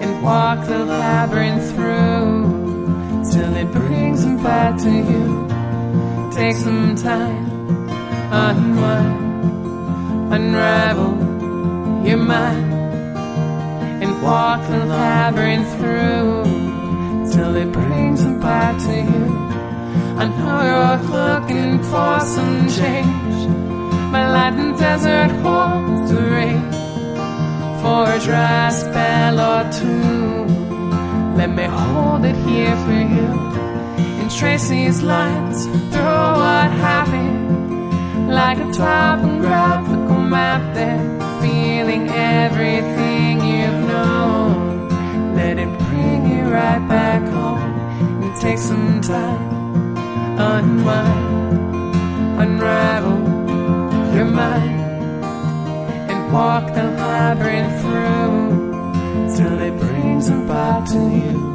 and 0.01 0.23
walk 0.23 0.65
the 0.65 0.85
labyrinth 0.85 1.75
through 1.75 2.38
till 3.39 3.55
it 3.55 3.71
brings 3.71 4.25
them 4.25 4.37
back 4.43 4.77
to 4.77 4.91
you. 5.09 5.23
Take 6.39 6.57
some 6.57 6.93
time, 6.95 7.45
unwind, 8.45 10.33
unravel 10.33 11.13
your 12.05 12.17
mind, 12.17 12.73
and 14.03 14.11
walk 14.21 14.59
the 14.67 14.83
labyrinth 14.85 15.71
through 15.77 16.43
till 17.33 17.55
it 17.55 17.71
brings 17.71 18.23
them 18.25 18.41
back 18.41 18.77
to 18.87 18.95
you. 19.11 19.25
I 20.21 20.25
know 20.37 20.59
you're 20.69 21.01
looking 21.19 21.71
for 21.91 22.19
some 22.35 22.67
change. 22.79 23.37
My 24.15 24.23
Latin 24.35 24.71
desert 24.75 25.31
holds 25.43 26.11
the 26.11 26.23
rain 26.37 26.65
for 27.81 28.03
a 28.17 28.19
dry 28.19 28.69
spell 28.69 29.39
or 29.51 29.63
two. 29.71 30.58
Let 31.39 31.51
me 31.51 31.63
hold 31.63 32.25
it 32.25 32.35
here 32.35 32.75
for 32.83 32.91
you 32.91 33.29
and 34.19 34.29
trace 34.29 34.67
these 34.67 35.01
lines 35.01 35.67
through 35.67 36.27
what 36.43 36.69
happened 36.69 38.27
like 38.29 38.57
a 38.57 38.69
topographical 38.73 40.19
map 40.19 40.75
there, 40.75 40.99
feeling 41.41 42.09
everything 42.09 43.39
you've 43.39 43.87
known. 43.87 44.89
Let 45.33 45.57
it 45.59 45.71
bring 45.79 46.29
you 46.29 46.43
right 46.49 46.85
back 46.89 47.21
home 47.29 47.73
and 48.21 48.41
take 48.41 48.57
some 48.57 48.99
time, 48.99 49.95
unwind, 50.37 51.95
unravel 52.41 53.17
your 54.13 54.25
mind, 54.25 54.81
and 56.11 56.33
walk 56.33 56.65
the 56.73 56.83
labyrinth 56.83 57.81
through 57.81 59.37
till 59.37 59.57
it 59.61 59.88
them 60.27 60.47
back 60.47 60.85
to 60.89 60.95
you. 60.95 61.48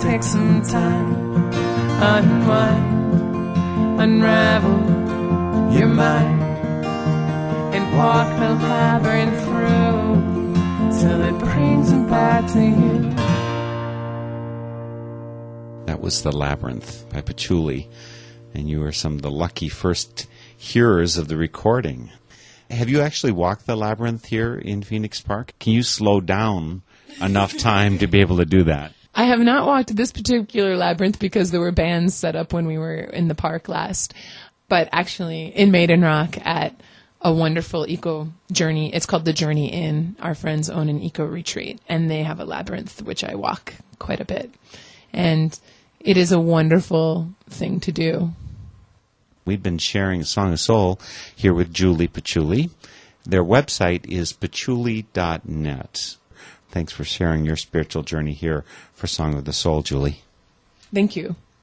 Take 0.00 0.22
some 0.22 0.62
time 0.62 1.52
unwind, 2.02 4.00
unravel 4.00 4.78
your 5.76 5.88
mind, 5.88 6.42
and 7.74 7.96
walk 7.98 8.26
the 8.38 8.48
labyrinth 8.66 9.44
through 9.44 11.00
till 11.00 11.20
it 11.22 11.38
brings 11.38 11.90
them 11.90 12.08
back 12.08 12.50
to 12.52 12.60
you. 12.60 13.10
That 15.84 16.00
was 16.00 16.22
The 16.22 16.32
Labyrinth 16.32 17.10
by 17.10 17.20
Patchouli. 17.20 17.88
And 18.54 18.68
you 18.68 18.80
were 18.80 18.92
some 18.92 19.16
of 19.16 19.22
the 19.22 19.30
lucky 19.30 19.68
first 19.68 20.26
hearers 20.56 21.18
of 21.18 21.28
the 21.28 21.36
recording. 21.36 22.10
Have 22.70 22.88
you 22.88 23.00
actually 23.00 23.32
walked 23.32 23.66
the 23.66 23.76
labyrinth 23.76 24.26
here 24.26 24.54
in 24.56 24.82
Phoenix 24.82 25.20
Park? 25.20 25.52
Can 25.60 25.72
you 25.72 25.82
slow 25.82 26.20
down 26.20 26.82
enough 27.20 27.56
time 27.58 27.98
to 27.98 28.06
be 28.06 28.20
able 28.20 28.38
to 28.38 28.44
do 28.44 28.64
that? 28.64 28.92
I 29.14 29.24
have 29.24 29.40
not 29.40 29.66
walked 29.66 29.94
this 29.94 30.12
particular 30.12 30.76
labyrinth 30.76 31.18
because 31.18 31.50
there 31.50 31.60
were 31.60 31.72
bands 31.72 32.14
set 32.14 32.36
up 32.36 32.52
when 32.52 32.66
we 32.66 32.78
were 32.78 32.94
in 32.94 33.28
the 33.28 33.34
park 33.34 33.68
last. 33.68 34.14
But 34.68 34.88
actually, 34.92 35.46
in 35.48 35.72
Maiden 35.72 36.02
Rock 36.02 36.38
at 36.46 36.74
a 37.20 37.32
wonderful 37.32 37.86
eco 37.88 38.28
journey, 38.52 38.94
it's 38.94 39.06
called 39.06 39.24
the 39.24 39.32
Journey 39.32 39.68
Inn. 39.68 40.16
Our 40.20 40.34
friends 40.34 40.70
own 40.70 40.88
an 40.88 41.02
eco 41.02 41.24
retreat, 41.26 41.80
and 41.88 42.10
they 42.10 42.22
have 42.22 42.40
a 42.40 42.44
labyrinth 42.44 43.02
which 43.02 43.24
I 43.24 43.34
walk 43.34 43.74
quite 43.98 44.20
a 44.20 44.24
bit, 44.24 44.50
and 45.12 45.58
it 45.98 46.16
is 46.16 46.32
a 46.32 46.40
wonderful 46.40 47.30
thing 47.48 47.80
to 47.80 47.92
do. 47.92 48.30
We've 49.44 49.62
been 49.62 49.78
sharing 49.78 50.22
Song 50.22 50.52
of 50.52 50.60
Soul 50.60 51.00
here 51.34 51.52
with 51.52 51.74
Julie 51.74 52.08
Patchouli. 52.08 52.70
Their 53.24 53.44
website 53.44 54.06
is 54.06 54.32
patchouli.net. 54.32 56.16
Thanks 56.70 56.92
for 56.92 57.04
sharing 57.04 57.44
your 57.44 57.56
spiritual 57.56 58.02
journey 58.02 58.32
here 58.32 58.64
for 58.94 59.06
Song 59.06 59.34
of 59.34 59.44
the 59.44 59.52
Soul, 59.52 59.82
Julie. 59.82 60.22
Thank 60.94 61.16
you. 61.16 61.36